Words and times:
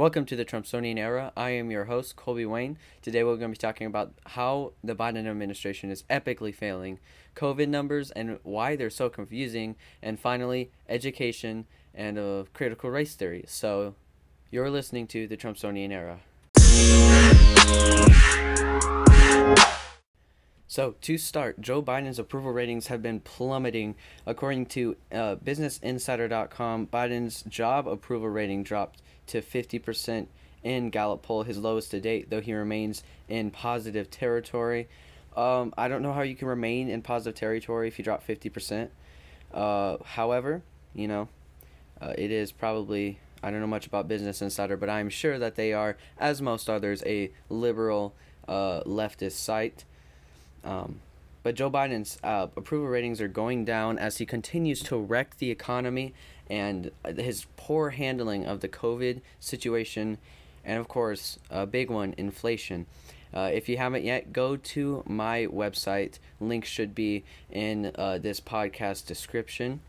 Welcome 0.00 0.24
to 0.24 0.34
the 0.34 0.46
Trumpsonian 0.46 0.96
era. 0.96 1.30
I 1.36 1.50
am 1.50 1.70
your 1.70 1.84
host, 1.84 2.16
Colby 2.16 2.46
Wayne. 2.46 2.78
Today 3.02 3.22
we're 3.22 3.36
going 3.36 3.52
to 3.52 3.58
be 3.58 3.60
talking 3.60 3.86
about 3.86 4.14
how 4.28 4.72
the 4.82 4.94
Biden 4.94 5.26
administration 5.26 5.90
is 5.90 6.04
epically 6.04 6.54
failing, 6.54 6.98
COVID 7.36 7.68
numbers 7.68 8.10
and 8.12 8.38
why 8.42 8.76
they're 8.76 8.88
so 8.88 9.10
confusing, 9.10 9.76
and 10.02 10.18
finally, 10.18 10.70
education 10.88 11.66
and 11.94 12.16
critical 12.54 12.88
race 12.88 13.14
theory. 13.14 13.44
So, 13.46 13.94
you're 14.50 14.70
listening 14.70 15.06
to 15.08 15.26
the 15.26 15.36
Trumpsonian 15.36 15.90
era. 15.90 16.20
So, 20.66 20.94
to 21.00 21.18
start, 21.18 21.60
Joe 21.60 21.82
Biden's 21.82 22.20
approval 22.20 22.52
ratings 22.52 22.86
have 22.86 23.02
been 23.02 23.18
plummeting. 23.20 23.96
According 24.24 24.66
to 24.66 24.96
uh, 25.12 25.34
BusinessInsider.com, 25.44 26.86
Biden's 26.86 27.42
job 27.42 27.86
approval 27.88 28.28
rating 28.28 28.62
dropped 28.62 29.02
to 29.30 29.42
50% 29.42 30.26
in 30.62 30.90
Gallup 30.90 31.22
poll, 31.22 31.42
his 31.42 31.58
lowest 31.58 31.90
to 31.92 32.00
date, 32.00 32.30
though 32.30 32.40
he 32.40 32.52
remains 32.52 33.02
in 33.28 33.50
positive 33.50 34.10
territory. 34.10 34.88
Um, 35.36 35.72
I 35.78 35.88
don't 35.88 36.02
know 36.02 36.12
how 36.12 36.22
you 36.22 36.34
can 36.34 36.48
remain 36.48 36.88
in 36.88 37.02
positive 37.02 37.38
territory 37.38 37.88
if 37.88 37.98
you 37.98 38.04
drop 38.04 38.26
50%. 38.26 38.88
Uh, 39.52 39.96
however, 40.04 40.62
you 40.94 41.08
know, 41.08 41.28
uh, 42.00 42.14
it 42.18 42.30
is 42.30 42.52
probably, 42.52 43.18
I 43.42 43.50
don't 43.50 43.60
know 43.60 43.66
much 43.66 43.86
about 43.86 44.08
Business 44.08 44.42
Insider, 44.42 44.76
but 44.76 44.90
I'm 44.90 45.08
sure 45.08 45.38
that 45.38 45.54
they 45.54 45.72
are, 45.72 45.96
as 46.18 46.42
most 46.42 46.68
others, 46.68 47.02
a 47.06 47.30
liberal 47.48 48.14
uh, 48.48 48.82
leftist 48.82 49.32
site. 49.32 49.84
Um, 50.64 51.00
but 51.42 51.54
Joe 51.54 51.70
Biden's 51.70 52.18
uh, 52.22 52.48
approval 52.56 52.88
ratings 52.88 53.20
are 53.20 53.28
going 53.28 53.64
down 53.64 53.98
as 53.98 54.18
he 54.18 54.26
continues 54.26 54.82
to 54.82 54.96
wreck 54.98 55.38
the 55.38 55.50
economy 55.50 56.12
and 56.50 56.90
his 57.16 57.46
poor 57.56 57.90
handling 57.90 58.44
of 58.44 58.60
the 58.60 58.68
COVID 58.68 59.20
situation, 59.38 60.18
and 60.64 60.78
of 60.78 60.88
course, 60.88 61.38
a 61.48 61.64
big 61.64 61.88
one, 61.88 62.14
inflation. 62.18 62.86
Uh, 63.32 63.48
if 63.52 63.68
you 63.68 63.76
haven't 63.76 64.04
yet, 64.04 64.32
go 64.32 64.56
to 64.56 65.04
my 65.06 65.46
website. 65.46 66.18
Link 66.40 66.64
should 66.64 66.94
be 66.94 67.22
in 67.50 67.92
uh, 67.94 68.18
this 68.18 68.40
podcast 68.40 69.06
description. 69.06 69.80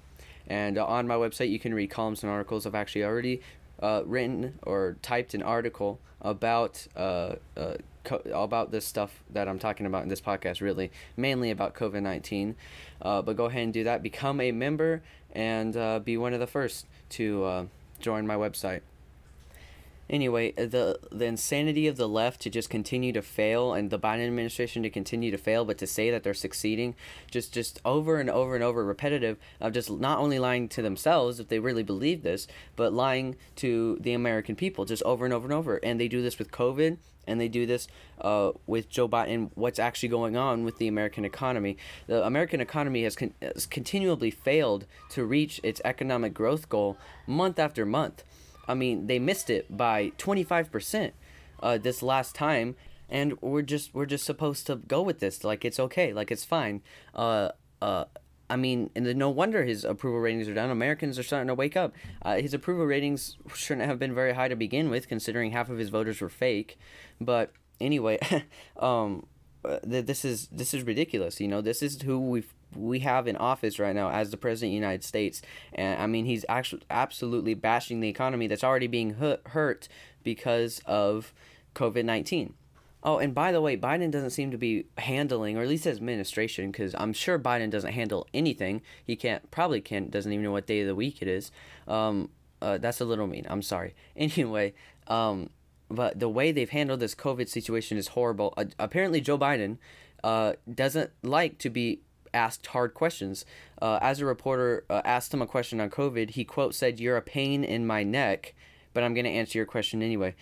And 0.48 0.78
uh, 0.78 0.86
on 0.86 1.08
my 1.08 1.16
website, 1.16 1.50
you 1.50 1.60
can 1.60 1.74
read 1.74 1.90
columns 1.90 2.24
and 2.24 2.32
articles. 2.32 2.66
I've 2.66 2.76
actually 2.76 3.04
already 3.04 3.42
uh, 3.82 4.04
written 4.06 4.60
or 4.62 4.98
typed 5.02 5.34
an 5.34 5.42
article 5.42 6.00
about 6.22 6.88
uh, 6.96 7.36
uh, 7.58 7.78
co- 8.04 8.22
about 8.32 8.72
this 8.72 8.86
stuff 8.86 9.24
that 9.34 9.48
I'm 9.48 9.58
talking 9.58 9.88
about 9.88 10.04
in 10.04 10.10
this 10.10 10.22
podcast. 10.22 10.62
Really, 10.62 10.92
mainly 11.18 11.50
about 11.50 11.74
COVID 11.74 12.04
nineteen. 12.04 12.56
Uh, 13.02 13.24
but 13.24 13.36
go 13.36 13.46
ahead 13.46 13.64
and 13.64 13.74
do 13.74 13.84
that. 13.86 14.04
Become 14.04 14.40
a 14.40 14.52
member 14.52 15.02
and 15.34 15.76
uh, 15.76 16.00
be 16.00 16.18
one 16.18 16.34
of 16.34 16.40
the 16.40 16.48
first 16.48 16.86
to 17.10 17.44
uh, 17.44 17.66
join 18.00 18.26
my 18.28 18.36
website. 18.36 18.82
Anyway, 20.10 20.52
the 20.52 21.00
the 21.10 21.26
insanity 21.26 21.88
of 21.88 21.96
the 21.96 22.08
left 22.08 22.42
to 22.42 22.50
just 22.50 22.70
continue 22.70 23.14
to 23.14 23.22
fail 23.22 23.74
and 23.74 23.90
the 23.90 23.98
Biden 23.98 24.28
administration 24.28 24.84
to 24.84 24.90
continue 24.90 25.32
to 25.32 25.38
fail, 25.38 25.64
but 25.64 25.78
to 25.78 25.88
say 25.88 26.12
that 26.12 26.22
they're 26.24 26.34
succeeding, 26.34 26.96
just 27.30 27.54
just 27.54 27.80
over 27.86 28.20
and 28.20 28.30
over 28.30 28.54
and 28.54 28.64
over, 28.64 28.84
repetitive 28.84 29.38
of 29.62 29.72
just 29.72 29.90
not 29.90 30.20
only 30.20 30.38
lying 30.38 30.68
to 30.68 30.82
themselves 30.82 31.40
if 31.40 31.48
they 31.48 31.60
really 31.60 31.84
believe 31.84 32.24
this, 32.24 32.46
but 32.76 32.92
lying 32.92 33.38
to 33.56 33.98
the 34.02 34.12
American 34.12 34.54
people 34.54 34.84
just 34.84 35.02
over 35.04 35.24
and 35.24 35.34
over 35.34 35.46
and 35.46 35.54
over. 35.54 35.78
And 35.78 35.98
they 35.98 36.10
do 36.10 36.22
this 36.22 36.38
with 36.38 36.52
COVID, 36.52 36.98
and 37.32 37.42
they 37.42 37.48
do 37.48 37.66
this 37.66 37.88
uh, 38.20 38.52
with 38.68 38.90
Joe 38.90 39.08
Biden. 39.08 39.50
What's 39.56 39.80
actually 39.80 40.10
going 40.10 40.36
on 40.38 40.64
with 40.64 40.78
the 40.78 40.88
American 40.88 41.26
economy? 41.26 41.78
The 42.08 42.26
American 42.26 42.62
economy 42.62 43.04
has, 43.04 43.16
con- 43.16 43.34
has 43.42 43.66
continually 43.66 44.32
failed 44.32 44.86
to 45.12 45.26
reach 45.26 45.60
its 45.64 45.82
economic 45.86 46.34
growth 46.34 46.70
goal 46.70 46.98
month 47.26 47.58
after 47.58 47.86
month. 47.86 48.24
I 48.68 48.74
mean, 48.74 49.08
they 49.08 49.18
missed 49.18 49.50
it 49.50 49.76
by 49.76 50.12
25% 50.18 51.12
uh, 51.64 51.78
this 51.78 52.04
last 52.04 52.36
time, 52.36 52.76
and 53.10 53.42
we're 53.42 53.62
just 53.62 53.94
we're 53.94 54.06
just 54.06 54.26
supposed 54.26 54.68
to 54.68 54.76
go 54.76 55.02
with 55.02 55.20
this. 55.20 55.44
Like 55.44 55.66
it's 55.66 55.80
okay, 55.80 56.14
like 56.14 56.32
it's 56.32 56.46
fine. 56.46 56.82
Uh, 57.16 57.50
uh, 57.82 58.06
I 58.52 58.58
mean, 58.58 58.90
and 58.96 59.06
no 59.16 59.30
wonder 59.30 59.64
his 59.64 59.86
approval 59.86 60.20
ratings 60.20 60.50
are 60.50 60.54
down. 60.54 60.70
Americans 60.72 61.18
are 61.18 61.24
starting 61.24 61.48
to 61.48 61.56
wake 61.56 61.78
up. 61.78 61.94
Uh, 62.22 62.36
his 62.36 62.54
approval 62.54 62.86
ratings 62.86 63.38
shouldn't 63.56 63.88
have 63.88 63.98
been 63.98 64.14
very 64.14 64.34
high 64.34 64.50
to 64.50 64.58
begin 64.58 64.90
with, 64.90 65.08
considering 65.08 65.52
half 65.52 65.70
of 65.70 65.78
his 65.78 65.88
voters 65.88 66.20
were 66.20 66.28
fake. 66.28 66.78
But 67.22 67.54
anyway, 67.80 68.20
um, 68.78 69.26
uh, 69.64 69.80
this 69.84 70.26
is 70.26 70.48
this 70.52 70.74
is 70.74 70.84
ridiculous. 70.84 71.40
You 71.40 71.48
know, 71.48 71.62
this 71.62 71.82
is 71.82 72.02
who 72.02 72.20
we've 72.20 72.54
we 72.76 73.00
have 73.00 73.26
in 73.26 73.38
office 73.38 73.80
right 73.80 73.96
now 73.96 74.10
as 74.10 74.32
the 74.32 74.38
president 74.38 74.70
of 74.70 74.72
the 74.72 74.76
United 74.76 75.06
States. 75.06 75.42
And 75.74 76.02
I 76.02 76.08
mean, 76.08 76.26
he's 76.26 76.44
actually 76.50 76.82
absolutely 76.90 77.54
bashing 77.54 78.02
the 78.02 78.10
economy 78.10 78.48
that's 78.48 78.66
already 78.66 78.88
being 78.88 79.14
hurt 79.46 79.88
because 80.24 80.82
of 80.86 81.34
COVID 81.74 82.04
19. 82.04 82.54
Oh, 83.04 83.18
and 83.18 83.34
by 83.34 83.52
the 83.52 83.62
way, 83.62 83.76
Biden 83.76 84.12
doesn't 84.12 84.30
seem 84.30 84.52
to 84.52 84.58
be 84.58 84.86
handling, 84.98 85.58
or 85.58 85.64
at 85.64 85.68
least 85.68 85.86
his 85.86 85.98
administration, 85.98 86.72
because 86.72 86.94
I'm 86.98 87.14
sure 87.14 87.40
Biden 87.40 87.72
doesn't 87.72 87.94
handle 87.94 88.28
anything. 88.34 88.82
He 89.04 89.16
can't, 89.16 89.50
probably 89.50 89.82
can't, 89.82 90.12
doesn't 90.12 90.32
even 90.32 90.44
know 90.44 90.52
what 90.52 90.68
day 90.68 90.82
of 90.82 90.88
the 90.88 90.96
week 90.96 91.22
it 91.22 91.28
is. 91.28 91.52
Um, 91.88 92.30
uh, 92.62 92.78
that's 92.78 93.02
a 93.02 93.06
little 93.06 93.28
mean. 93.28 93.46
I'm 93.50 93.62
sorry. 93.62 93.96
Anyway, 94.16 94.74
um, 95.08 95.50
but 95.90 96.20
the 96.20 96.30
way 96.30 96.52
they've 96.52 96.70
handled 96.70 97.00
this 97.00 97.16
COVID 97.16 97.50
situation 97.50 97.98
is 97.98 98.10
horrible. 98.10 98.54
Uh, 98.56 98.66
apparently, 98.78 99.20
Joe 99.20 99.38
Biden 99.38 99.78
uh, 100.24 100.54
doesn't 100.72 101.12
like 101.24 101.58
to 101.60 101.70
be 101.70 102.02
asked 102.34 102.68
hard 102.68 102.94
questions. 102.94 103.46
Uh, 103.82 103.98
as 104.02 104.20
a 104.20 104.26
reporter 104.26 104.86
uh, 104.90 105.02
asked 105.04 105.34
him 105.34 105.42
a 105.42 105.48
question 105.48 105.82
on 105.82 105.90
COVID, 105.90 106.32
he 106.32 106.44
quote 106.46 106.76
said, 106.76 107.00
"You're 107.00 107.18
a 107.18 107.22
pain 107.22 107.64
in 107.64 107.88
my 107.88 108.04
neck, 108.04 108.54
but 108.94 109.04
I'm 109.04 109.14
going 109.14 109.26
to 109.26 109.32
answer 109.32 109.58
your 109.58 109.66
question 109.66 110.02
anyway." 110.02 110.36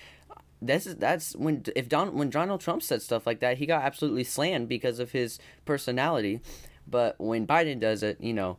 That's 0.62 0.86
that's 0.96 1.36
when 1.36 1.64
if 1.76 1.88
Don 1.88 2.16
when 2.16 2.30
Donald 2.30 2.62
Trump 2.62 2.84
said 2.84 3.02
stuff 3.02 3.26
like 3.26 3.40
that, 3.40 3.58
he 3.58 3.66
got 3.66 3.84
absolutely 3.84 4.26
slammed 4.26 4.68
because 4.68 5.00
of 5.00 5.12
his 5.12 5.40
personality. 5.66 6.42
But 6.86 7.16
when 7.20 7.48
Biden 7.48 7.80
does 7.80 8.04
it, 8.04 8.20
you 8.20 8.34
know, 8.34 8.58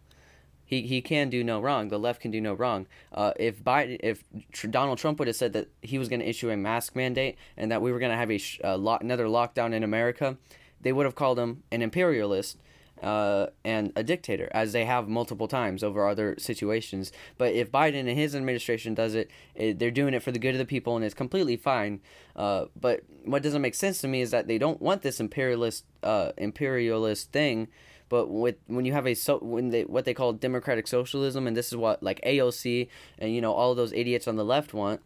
he, 0.71 0.83
he 0.83 1.03
can 1.03 1.31
do 1.31 1.43
no 1.43 1.61
wrong. 1.61 1.89
The 1.89 1.99
left 1.99 2.23
can 2.23 2.31
do 2.31 2.41
no 2.41 2.55
wrong. 2.55 2.87
Uh, 3.13 3.33
if 3.37 3.63
Biden, 3.63 3.99
if 4.05 4.23
Donald 4.71 4.99
Trump 4.99 5.19
would 5.19 5.27
have 5.27 5.37
said 5.37 5.53
that 5.55 5.69
he 5.83 5.99
was 5.99 6.09
going 6.09 6.21
to 6.21 6.29
issue 6.29 6.49
a 6.49 6.57
mask 6.57 6.95
mandate 6.95 7.37
and 7.57 7.73
that 7.73 7.83
we 7.83 7.91
were 7.91 7.99
going 7.99 8.13
to 8.13 8.17
have 8.17 8.31
a, 8.31 8.39
sh- 8.39 8.61
a 8.63 8.79
lo- 8.79 8.99
another 9.01 9.27
lockdown 9.27 9.73
in 9.73 9.83
America, 9.83 10.39
they 10.81 10.93
would 10.93 11.07
have 11.07 11.17
called 11.17 11.41
him 11.41 11.65
an 11.73 11.83
imperialist 11.83 12.57
uh, 13.03 13.47
and 13.65 13.93
a 13.97 14.03
dictator, 14.03 14.49
as 14.53 14.73
they 14.73 14.85
have 14.85 15.09
multiple 15.09 15.49
times 15.49 15.83
over 15.83 16.07
other 16.09 16.35
situations. 16.39 17.13
But 17.39 17.55
if 17.55 17.71
Biden 17.71 18.01
and 18.01 18.09
his 18.11 18.35
administration 18.35 18.95
does 18.95 19.15
it, 19.15 19.31
it 19.55 19.79
they're 19.79 19.91
doing 19.91 20.15
it 20.15 20.23
for 20.23 20.33
the 20.33 20.39
good 20.39 20.55
of 20.55 20.59
the 20.59 20.65
people, 20.65 20.97
and 20.97 21.05
it's 21.05 21.15
completely 21.15 21.57
fine. 21.57 22.01
Uh, 22.37 22.67
but 22.79 23.01
what 23.25 23.43
doesn't 23.43 23.63
make 23.63 23.75
sense 23.75 24.01
to 24.01 24.09
me 24.09 24.21
is 24.21 24.31
that 24.31 24.47
they 24.47 24.59
don't 24.59 24.81
want 24.81 25.03
this 25.03 25.21
imperialist 25.21 25.85
uh, 26.03 26.33
imperialist 26.37 27.33
thing. 27.33 27.69
But 28.09 28.29
with 28.29 28.57
when 28.67 28.85
you 28.85 28.93
have 28.93 29.07
a 29.07 29.15
so 29.15 29.39
when 29.39 29.71
they 29.71 29.85
what 29.85 30.05
they 30.05 30.15
call 30.15 30.33
democratic 30.33 30.89
socialism, 30.89 31.47
and 31.47 31.57
this 31.57 31.69
is 31.69 31.77
what 31.77 32.03
like 32.03 32.21
AOC 32.23 32.89
and 33.19 33.33
you 33.33 33.41
know 33.41 33.53
all 33.53 33.75
those 33.75 33.93
idiots 33.93 34.27
on 34.27 34.37
the 34.37 34.45
left 34.45 34.75
want 34.75 35.01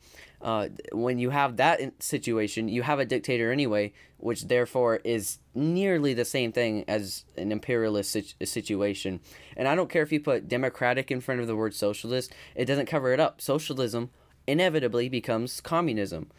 uh, 0.44 0.68
when 0.92 1.18
you 1.18 1.30
have 1.30 1.56
that 1.56 1.80
situation, 2.02 2.68
you 2.68 2.82
have 2.82 2.98
a 2.98 3.06
dictator 3.06 3.50
anyway, 3.50 3.94
which 4.18 4.48
therefore 4.48 4.96
is 5.02 5.38
nearly 5.54 6.12
the 6.12 6.24
same 6.26 6.52
thing 6.52 6.84
as 6.86 7.24
an 7.38 7.50
imperialist 7.50 8.10
situ- 8.10 8.44
situation. 8.44 9.20
And 9.56 9.66
I 9.66 9.74
don't 9.74 9.88
care 9.88 10.02
if 10.02 10.12
you 10.12 10.20
put 10.20 10.46
democratic 10.46 11.10
in 11.10 11.22
front 11.22 11.40
of 11.40 11.46
the 11.46 11.56
word 11.56 11.74
socialist, 11.74 12.30
it 12.54 12.66
doesn't 12.66 12.86
cover 12.86 13.14
it 13.14 13.20
up. 13.20 13.40
Socialism 13.40 14.10
inevitably 14.46 15.08
becomes 15.08 15.62
communism 15.62 16.30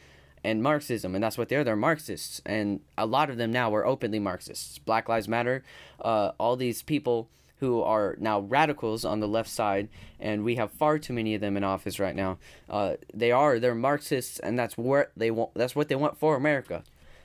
and 0.44 0.62
Marxism, 0.62 1.16
and 1.16 1.24
that's 1.24 1.40
what 1.40 1.50
they're. 1.50 1.64
They're 1.64 1.76
Marxists, 1.76 2.40
and 2.46 2.82
a 3.00 3.08
lot 3.08 3.32
of 3.32 3.38
them 3.38 3.52
now 3.52 3.74
are 3.74 3.88
openly 3.88 4.20
Marxists. 4.20 4.78
Black 4.78 5.10
Lives 5.10 5.28
Matter, 5.28 5.64
uh, 6.00 6.34
all 6.38 6.56
these 6.56 6.84
people 6.84 7.28
who 7.60 7.82
are 7.82 8.16
now 8.20 8.40
radicals 8.42 9.06
on 9.06 9.20
the 9.20 9.28
left 9.28 9.50
side, 9.50 9.88
and 10.20 10.44
we 10.44 10.56
have 10.56 10.72
far 10.72 11.00
too 11.00 11.14
many 11.14 11.36
of 11.36 11.42
them 11.42 11.56
in 11.58 11.64
office 11.64 12.00
right 12.00 12.16
now. 12.16 12.38
Uh, 12.70 12.96
they 13.14 13.32
are 13.32 13.60
they're 13.60 13.76
Marxists, 13.76 14.40
and 14.40 14.58
that's 14.60 14.78
what 14.78 15.12
they 15.16 15.32
want. 15.32 15.54
That's 15.54 15.76
what 15.76 15.88
they 15.88 15.96
want 15.96 16.18
for 16.18 16.36
America. 16.36 16.84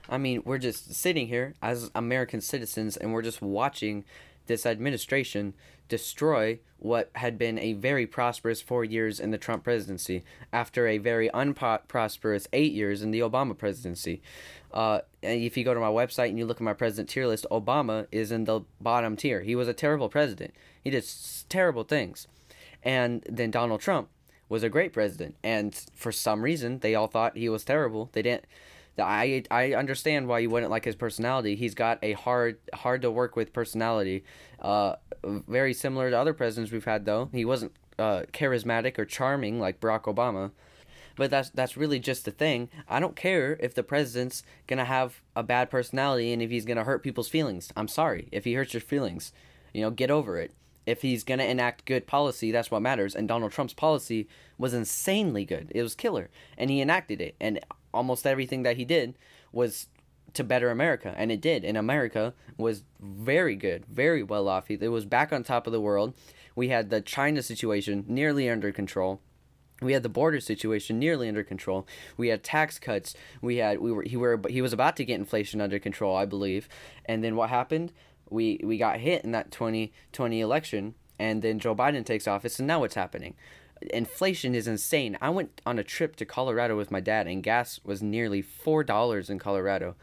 I 0.09 0.19
mean, 0.19 0.43
we're 0.44 0.59
just 0.59 0.94
sitting 0.94 1.29
here 1.29 1.55
as 1.62 1.91
American 1.94 2.41
citizens, 2.41 2.97
and 2.97 3.12
we're 3.12 3.23
just 3.23 3.41
watching 3.41 4.05
this 4.50 4.67
administration 4.67 5.55
destroy 5.88 6.58
what 6.79 7.11
had 7.14 7.38
been 7.38 7.58
a 7.58 7.73
very 7.75 8.06
prosperous 8.06 8.61
four 8.61 8.85
years 8.85 9.20
in 9.20 9.31
the 9.31 9.38
Trump 9.38 9.62
presidency 9.62 10.25
after 10.52 10.87
a 10.87 10.99
very 10.99 11.31
unprosperous 11.32 12.49
eight 12.52 12.73
years 12.73 13.02
in 13.02 13.11
the 13.11 13.20
Obama 13.20 13.56
presidency. 13.56 14.20
Uh, 14.73 15.00
and 15.23 15.41
if 15.41 15.56
you 15.56 15.64
go 15.64 15.75
to 15.75 15.81
my 15.81 15.88
website 15.88 16.31
and 16.31 16.38
you 16.38 16.47
look 16.47 16.56
at 16.56 16.64
my 16.64 16.73
president 16.73 17.08
tier 17.08 17.26
list, 17.26 17.47
Obama 17.50 18.06
is 18.11 18.32
in 18.32 18.44
the 18.44 18.61
bottom 18.81 19.17
tier. 19.17 19.41
He 19.43 19.55
was 19.55 19.69
a 19.69 19.75
terrible 19.75 20.08
president. 20.08 20.52
He 20.82 20.91
did 20.91 21.05
terrible 21.49 21.85
things. 21.85 22.26
And 22.82 23.25
then 23.29 23.50
Donald 23.50 23.81
Trump 23.81 24.08
was 24.49 24.62
a 24.62 24.69
great 24.69 24.93
president. 24.93 25.37
And 25.44 25.75
for 25.94 26.11
some 26.11 26.43
reason, 26.43 26.81
they 26.81 26.94
all 26.94 27.06
thought 27.06 27.37
he 27.37 27.49
was 27.49 27.64
terrible. 27.64 28.11
They 28.12 28.23
didn't. 28.23 28.47
I 29.00 29.43
I 29.50 29.73
understand 29.73 30.29
why 30.29 30.41
you 30.41 30.50
wouldn't 30.50 30.70
like 30.70 30.85
his 30.85 30.97
personality. 30.97 31.56
He's 31.56 31.75
got 31.75 31.99
a 32.02 32.12
hard 32.12 32.58
hard 32.75 33.02
to 33.02 33.11
work 33.11 33.37
with 33.37 33.52
personality. 33.52 34.25
Uh, 34.61 34.97
very 35.25 35.75
similar 35.75 36.11
to 36.11 36.19
other 36.19 36.35
presidents 36.35 36.73
we've 36.73 36.85
had 36.85 37.05
though. 37.05 37.29
He 37.32 37.44
wasn't 37.44 37.73
uh, 37.99 38.23
charismatic 38.32 38.99
or 38.99 39.05
charming 39.05 39.61
like 39.61 39.81
Barack 39.81 40.02
Obama. 40.02 40.52
But 41.17 41.31
that's 41.31 41.50
that's 41.50 41.76
really 41.76 41.99
just 41.99 42.25
the 42.25 42.31
thing. 42.31 42.70
I 42.88 42.99
don't 42.99 43.17
care 43.17 43.58
if 43.61 43.75
the 43.75 43.82
president's 43.82 44.43
gonna 44.67 44.87
have 44.87 45.20
a 45.37 45.43
bad 45.43 45.70
personality 45.70 46.32
and 46.32 46.41
if 46.41 46.50
he's 46.50 46.64
gonna 46.64 46.85
hurt 46.85 47.02
people's 47.02 47.29
feelings. 47.29 47.73
I'm 47.76 47.88
sorry 47.88 48.29
if 48.32 48.44
he 48.44 48.55
hurts 48.55 48.73
your 48.73 48.81
feelings. 48.81 49.32
You 49.75 49.82
know, 49.82 49.91
get 49.91 50.11
over 50.11 50.38
it. 50.38 50.52
If 50.87 51.02
he's 51.02 51.23
gonna 51.23 51.44
enact 51.44 51.85
good 51.85 52.06
policy, 52.06 52.50
that's 52.50 52.70
what 52.70 52.81
matters. 52.81 53.14
And 53.14 53.29
Donald 53.29 53.52
Trump's 53.52 53.75
policy 53.75 54.29
was 54.56 54.73
insanely 54.73 55.44
good. 55.44 55.70
It 55.75 55.82
was 55.82 55.94
killer, 55.94 56.31
and 56.56 56.70
he 56.70 56.81
enacted 56.81 57.20
it. 57.20 57.37
And 57.38 57.61
almost 57.93 58.27
everything 58.27 58.63
that 58.63 58.77
he 58.77 58.85
did 58.85 59.15
was 59.53 59.89
to 60.35 60.45
better 60.45 60.71
America, 60.71 61.15
and 61.17 61.33
it 61.33 61.41
did. 61.41 61.65
And 61.65 61.77
America 61.77 62.35
was 62.57 62.85
very 63.01 63.57
good, 63.57 63.85
very 63.87 64.23
well 64.23 64.49
off. 64.49 64.71
It 64.71 64.89
was 64.89 65.05
back 65.05 65.33
on 65.33 65.43
top 65.43 65.67
of 65.67 65.73
the 65.73 65.81
world. 65.81 66.15
We 66.55 66.69
had 66.69 66.91
the 66.91 67.01
China 67.01 67.43
situation 67.43 68.05
nearly 68.07 68.49
under 68.49 68.73
control. 68.73 69.21
We 69.81 69.95
had 69.95 70.03
the 70.03 70.09
border 70.09 70.41
situation 70.41 70.99
nearly 70.99 71.29
under 71.29 71.43
control. 71.43 71.87
We 72.17 72.29
had 72.29 72.45
tax 72.45 72.79
cuts. 72.79 73.15
We 73.41 73.57
had 73.57 73.81
we 73.81 73.91
were 73.91 74.03
he 74.03 74.17
were 74.17 74.41
he 74.49 74.61
was 74.61 74.73
about 74.73 74.97
to 74.97 75.05
get 75.05 75.19
inflation 75.19 75.61
under 75.61 75.79
control, 75.79 76.17
I 76.17 76.27
believe. 76.27 76.69
And 77.07 77.25
then 77.25 77.35
what 77.35 77.49
happened? 77.49 77.93
We 78.29 78.61
we 78.63 78.77
got 78.77 79.01
hit 79.01 79.25
in 79.25 79.33
that 79.33 79.51
2020 79.51 80.41
election, 80.41 80.95
and 81.19 81.41
then 81.41 81.59
Joe 81.59 81.75
Biden 81.75 82.05
takes 82.05 82.29
office, 82.29 82.59
and 82.59 82.69
now 82.69 82.81
what's 82.81 82.95
happening? 82.95 83.35
Inflation 83.82 84.55
is 84.55 84.69
insane. 84.69 85.17
I 85.21 85.31
went 85.31 85.61
on 85.65 85.79
a 85.79 85.85
trip 85.85 86.17
to 86.17 86.25
Colorado 86.25 86.77
with 86.77 86.91
my 86.91 87.00
dad, 87.00 87.27
and 87.27 87.43
gas 87.43 87.81
was 87.85 88.03
nearly 88.03 88.43
four 88.43 88.85
dollars 88.85 89.31
in 89.31 89.38
Colorado 89.38 89.97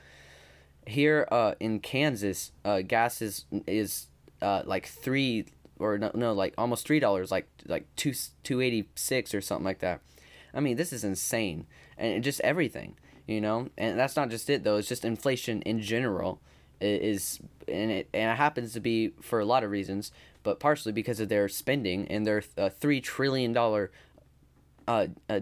here 0.87 1.27
uh, 1.31 1.53
in 1.59 1.79
Kansas, 1.79 2.51
uh, 2.65 2.81
gas 2.81 3.21
is 3.21 3.45
is 3.67 4.07
uh, 4.41 4.63
like 4.65 4.87
three 4.87 5.45
or 5.79 5.97
no, 5.97 6.11
no 6.13 6.33
like 6.33 6.53
almost 6.57 6.87
three 6.87 6.99
dollars, 6.99 7.31
like 7.31 7.47
like 7.65 7.85
two 7.95 8.13
two 8.43 8.61
eighty 8.61 8.89
six 8.95 9.33
or 9.33 9.41
something 9.41 9.65
like 9.65 9.79
that. 9.79 10.01
I 10.53 10.59
mean, 10.59 10.77
this 10.77 10.93
is 10.93 11.03
insane, 11.03 11.67
and 11.97 12.23
just 12.23 12.41
everything, 12.41 12.95
you 13.27 13.41
know. 13.41 13.69
And 13.77 13.99
that's 13.99 14.15
not 14.15 14.29
just 14.29 14.49
it 14.49 14.63
though. 14.63 14.77
It's 14.77 14.87
just 14.87 15.05
inflation 15.05 15.61
in 15.63 15.81
general 15.81 16.41
is 16.79 17.39
and 17.67 17.91
it 17.91 18.09
and 18.13 18.31
it 18.31 18.37
happens 18.37 18.73
to 18.73 18.79
be 18.79 19.09
for 19.21 19.39
a 19.39 19.45
lot 19.45 19.63
of 19.63 19.71
reasons, 19.71 20.11
but 20.47 20.61
partially 20.61 20.93
because 20.93 21.19
of 21.19 21.27
their 21.27 21.49
spending 21.49 22.07
and 22.07 22.25
their 22.25 22.41
uh, 22.57 22.69
three 22.69 23.01
trillion 23.01 23.51
dollar 23.51 23.91
uh, 24.87 25.07
uh 25.29 25.41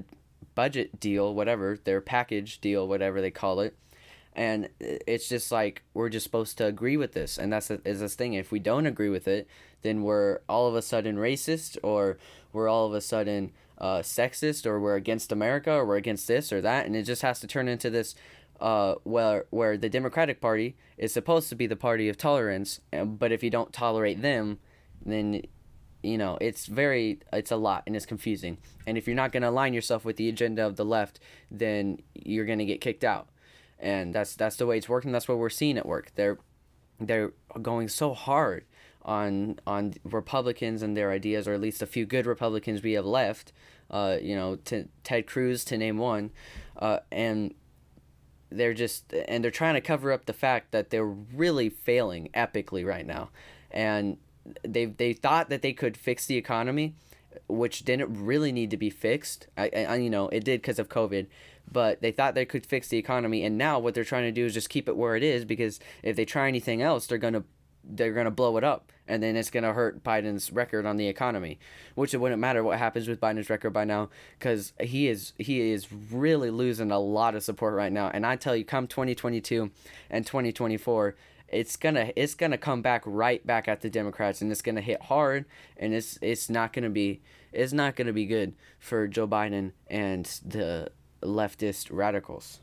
budget 0.56 1.00
deal, 1.00 1.32
whatever 1.32 1.78
their 1.84 2.02
package 2.02 2.60
deal, 2.60 2.88
whatever 2.88 3.22
they 3.22 3.30
call 3.30 3.60
it. 3.60 3.78
And 4.34 4.68
it's 4.80 5.30
just 5.30 5.52
like 5.52 5.84
we're 5.94 6.10
just 6.10 6.24
supposed 6.24 6.58
to 6.58 6.66
agree 6.66 6.98
with 6.98 7.14
this. 7.14 7.38
And 7.38 7.54
that's 7.54 7.70
is 7.70 8.00
this 8.00 8.16
thing. 8.16 8.34
If 8.34 8.52
we 8.52 8.58
don't 8.58 8.88
agree 8.88 9.10
with 9.10 9.28
it 9.28 9.48
then 9.84 10.02
we're 10.02 10.40
all 10.50 10.68
of 10.68 10.74
a 10.74 10.82
sudden 10.82 11.18
racist 11.18 11.78
or 11.84 12.18
we're 12.52 12.68
all 12.68 12.88
of 12.88 12.94
a 12.96 13.02
sudden 13.02 13.52
uh, 13.78 14.00
sexist 14.00 14.66
or 14.66 14.80
we're 14.80 14.96
against 14.96 15.32
america 15.32 15.72
or 15.72 15.86
we're 15.86 15.98
against 15.98 16.28
this 16.28 16.52
or 16.52 16.62
that. 16.62 16.88
And 16.88 16.96
it 16.96 17.04
just 17.04 17.22
has 17.22 17.40
to 17.42 17.48
turn 17.48 17.68
into 17.68 17.92
this 17.92 18.16
uh, 18.60 18.96
where 19.04 19.46
where 19.52 19.78
the 19.78 19.90
democratic 19.90 20.42
party 20.42 20.76
is 20.98 21.14
supposed 21.14 21.48
to 21.50 21.56
be 21.56 21.68
the 21.68 21.76
party 21.76 22.10
of 22.10 22.18
tolerance. 22.18 22.82
But 22.92 23.32
if 23.32 23.44
you 23.44 23.52
don't 23.52 23.72
tolerate 23.72 24.24
them 24.24 24.58
then 25.06 25.42
you 26.04 26.18
know 26.18 26.38
it's 26.42 26.66
very 26.66 27.20
it's 27.34 27.52
a 27.52 27.56
lot 27.56 27.84
and 27.88 27.96
it's 27.96 28.06
confusing 28.06 28.58
and 28.86 28.98
if 28.98 29.08
you're 29.08 29.16
not 29.16 29.32
going 29.32 29.42
to 29.42 29.50
align 29.50 29.74
yourself 29.74 30.06
with 30.06 30.18
the 30.18 30.30
agenda 30.30 30.66
of 30.66 30.76
the 30.76 30.86
left 30.86 31.20
then 31.50 31.98
you're 32.14 32.46
going 32.46 32.60
to 32.60 32.66
get 32.66 32.80
kicked 32.80 33.04
out 33.04 33.28
and 33.80 34.14
that's 34.14 34.36
that's 34.36 34.56
the 34.56 34.66
way 34.66 34.78
it's 34.78 34.90
working. 34.90 35.12
That's 35.12 35.28
what 35.28 35.38
we're 35.38 35.50
seeing 35.50 35.78
at 35.78 35.86
work. 35.86 36.12
They're 36.16 36.38
they're 37.00 37.34
going 37.62 37.88
so 37.90 38.14
hard 38.14 38.66
on 39.04 39.60
on 39.68 39.94
Republicans 40.04 40.82
and 40.82 40.96
their 40.96 41.12
ideas, 41.12 41.48
or 41.48 41.54
at 41.54 41.62
least 41.62 41.82
a 41.82 41.86
few 41.86 42.06
good 42.06 42.26
Republicans 42.26 42.82
we 42.82 42.94
have 42.94 43.06
left. 43.06 43.52
Uh, 43.90 44.18
you 44.20 44.36
know, 44.36 44.56
to 44.56 44.88
Ted 45.04 45.28
Cruz 45.28 45.64
to 45.66 45.78
name 45.78 45.98
one, 45.98 46.32
uh, 46.80 47.00
and 47.12 47.54
they're 48.50 48.74
just 48.74 49.14
and 49.28 49.44
they're 49.44 49.52
trying 49.52 49.76
to 49.76 49.82
cover 49.82 50.12
up 50.12 50.26
the 50.26 50.34
fact 50.34 50.72
that 50.72 50.90
they're 50.90 51.06
really 51.06 51.70
failing 51.70 52.30
epically 52.34 52.86
right 52.86 53.06
now, 53.06 53.30
and 53.70 54.18
they 54.64 54.86
they 54.86 55.14
thought 55.14 55.50
that 55.50 55.62
they 55.62 55.74
could 55.74 55.98
fix 55.98 56.26
the 56.26 56.38
economy, 56.38 56.96
which 57.48 57.84
didn't 57.84 58.26
really 58.26 58.52
need 58.52 58.70
to 58.72 58.78
be 58.78 58.90
fixed. 58.90 59.48
I, 59.58 59.70
I 59.70 59.96
you 59.96 60.10
know 60.10 60.30
it 60.30 60.44
did 60.44 60.62
because 60.62 60.80
of 60.80 60.90
COVID, 60.90 61.28
but 61.72 62.02
they 62.02 62.12
thought 62.12 62.36
they 62.36 62.46
could 62.46 62.66
fix 62.66 62.88
the 62.88 62.98
economy 62.98 63.44
and 63.44 63.58
now 63.58 63.80
what 63.80 63.94
they're 63.94 64.04
trying 64.04 64.24
to 64.24 64.32
do 64.32 64.46
is 64.46 64.54
just 64.54 64.70
keep 64.70 64.88
it 64.88 64.96
where 64.96 65.16
it 65.16 65.24
is 65.24 65.46
because 65.46 65.80
if 66.04 66.16
they 66.16 66.26
try 66.26 66.48
anything 66.48 66.82
else 66.82 67.08
they're 67.08 67.18
to 67.34 67.44
they're 67.88 68.14
to 68.24 68.32
blow 68.32 68.58
it 68.58 68.64
up 68.64 68.92
and 69.08 69.22
then 69.22 69.36
it's 69.36 69.52
to 69.52 69.74
hurt 69.74 70.04
Biden's 70.04 70.52
record 70.52 70.86
on 70.86 70.98
the 70.98 71.08
economy 71.08 71.60
which 71.94 72.14
it 72.14 72.18
wouldn't 72.18 72.42
matter 72.42 72.64
what 72.64 72.80
happens 72.80 73.08
with 73.08 73.22
Biden's 73.22 73.50
record 73.50 73.72
by 73.72 73.86
now 73.86 74.10
cuz 74.40 74.74
he 74.80 75.08
is 75.08 75.34
he 75.38 75.72
is 75.72 75.92
really 75.92 76.50
losing 76.50 76.92
a 76.92 77.00
lot 77.00 77.36
of 77.36 77.44
support 77.44 77.76
right 77.76 77.92
now 77.92 78.10
and 78.14 78.26
I 78.26 78.36
tell 78.36 78.56
you 78.56 78.66
come 78.66 78.88
2022 78.88 79.72
and 80.10 80.26
2024 80.26 81.16
it's 81.56 81.78
gonna 81.78 82.12
it's 82.16 82.36
gonna 82.36 82.58
come 82.58 82.82
back 82.82 83.02
right 83.06 83.46
back 83.46 83.68
at 83.68 83.82
the 83.82 83.90
Democrats 83.90 84.42
and 84.42 84.52
it's 84.52 84.62
gonna 84.62 84.82
hit 84.82 85.02
hard 85.04 85.46
and 85.78 85.94
it's 85.94 86.20
it's 86.22 86.50
not 86.50 86.74
gonna 86.74 86.90
be 86.90 87.22
it's 87.54 87.74
not 87.74 87.96
gonna 87.96 88.14
be 88.14 88.26
good 88.26 88.54
for 88.78 89.08
Joe 89.08 89.28
Biden 89.28 89.72
and 89.88 90.26
the 90.46 90.92
leftist 91.24 91.88
radicals. 91.92 92.60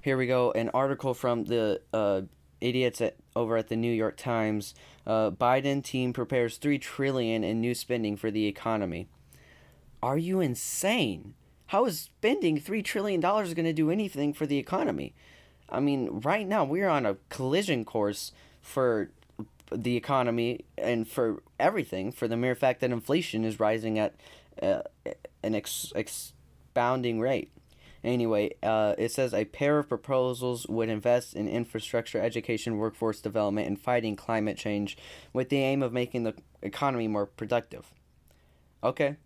Here 0.00 0.16
we 0.16 0.26
go 0.26 0.52
an 0.52 0.70
article 0.72 1.14
from 1.14 1.44
the 1.44 1.80
uh, 1.92 2.22
idiots 2.60 3.00
at, 3.00 3.16
over 3.34 3.56
at 3.56 3.68
the 3.68 3.76
New 3.76 3.92
York 3.92 4.16
Times. 4.16 4.74
Uh, 5.04 5.30
Biden 5.30 5.82
team 5.82 6.12
prepares 6.12 6.56
three 6.56 6.78
trillion 6.78 7.42
in 7.42 7.60
new 7.60 7.74
spending 7.74 8.16
for 8.16 8.30
the 8.30 8.46
economy. 8.46 9.08
Are 10.02 10.18
you 10.18 10.40
insane? 10.40 11.34
How 11.66 11.84
is 11.86 11.98
spending 11.98 12.60
three 12.60 12.82
trillion 12.82 13.20
dollars 13.20 13.52
going 13.54 13.66
to 13.66 13.72
do 13.72 13.90
anything 13.90 14.32
for 14.32 14.46
the 14.46 14.58
economy? 14.58 15.14
I 15.68 15.80
mean, 15.80 16.20
right 16.20 16.46
now 16.46 16.64
we're 16.64 16.88
on 16.88 17.06
a 17.06 17.16
collision 17.28 17.84
course 17.84 18.32
for 18.62 19.10
the 19.72 19.96
economy 19.96 20.64
and 20.78 21.08
for 21.08 21.42
everything. 21.58 22.12
For 22.12 22.28
the 22.28 22.36
mere 22.36 22.54
fact 22.54 22.80
that 22.80 22.90
inflation 22.90 23.44
is 23.44 23.58
rising 23.58 23.98
at 23.98 24.14
uh, 24.62 24.82
an 25.42 25.54
ex- 25.54 25.92
expounding 25.94 27.20
rate. 27.20 27.50
Anyway, 28.04 28.54
uh, 28.62 28.94
it 28.98 29.10
says 29.10 29.34
a 29.34 29.44
pair 29.44 29.80
of 29.80 29.88
proposals 29.88 30.66
would 30.68 30.88
invest 30.88 31.34
in 31.34 31.48
infrastructure, 31.48 32.20
education, 32.20 32.78
workforce 32.78 33.20
development, 33.20 33.66
and 33.66 33.80
fighting 33.80 34.14
climate 34.14 34.56
change 34.56 34.96
with 35.32 35.48
the 35.48 35.56
aim 35.56 35.82
of 35.82 35.92
making 35.92 36.22
the 36.22 36.34
economy 36.62 37.08
more 37.08 37.26
productive. 37.26 37.92
Okay. 38.84 39.16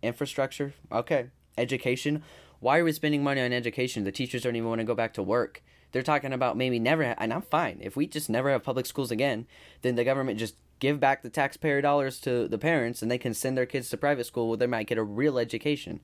Infrastructure. 0.00 0.74
Okay. 0.92 1.30
Education. 1.56 2.22
Why 2.60 2.78
are 2.78 2.84
we 2.84 2.92
spending 2.92 3.22
money 3.22 3.40
on 3.40 3.52
education? 3.52 4.04
The 4.04 4.12
teachers 4.12 4.42
don't 4.42 4.56
even 4.56 4.68
want 4.68 4.80
to 4.80 4.84
go 4.84 4.94
back 4.94 5.14
to 5.14 5.22
work. 5.22 5.62
They're 5.92 6.02
talking 6.02 6.32
about 6.32 6.56
maybe 6.56 6.78
never, 6.78 7.06
ha- 7.06 7.14
and 7.18 7.32
I'm 7.32 7.42
fine. 7.42 7.78
If 7.80 7.96
we 7.96 8.06
just 8.06 8.28
never 8.28 8.50
have 8.50 8.62
public 8.62 8.86
schools 8.86 9.10
again, 9.10 9.46
then 9.82 9.94
the 9.94 10.04
government 10.04 10.38
just 10.38 10.56
give 10.80 11.00
back 11.00 11.22
the 11.22 11.30
taxpayer 11.30 11.80
dollars 11.80 12.20
to 12.20 12.46
the 12.48 12.58
parents 12.58 13.02
and 13.02 13.10
they 13.10 13.18
can 13.18 13.34
send 13.34 13.56
their 13.56 13.66
kids 13.66 13.88
to 13.90 13.96
private 13.96 14.26
school 14.26 14.48
where 14.48 14.56
they 14.56 14.66
might 14.66 14.86
get 14.86 14.98
a 14.98 15.02
real 15.02 15.38
education. 15.38 16.00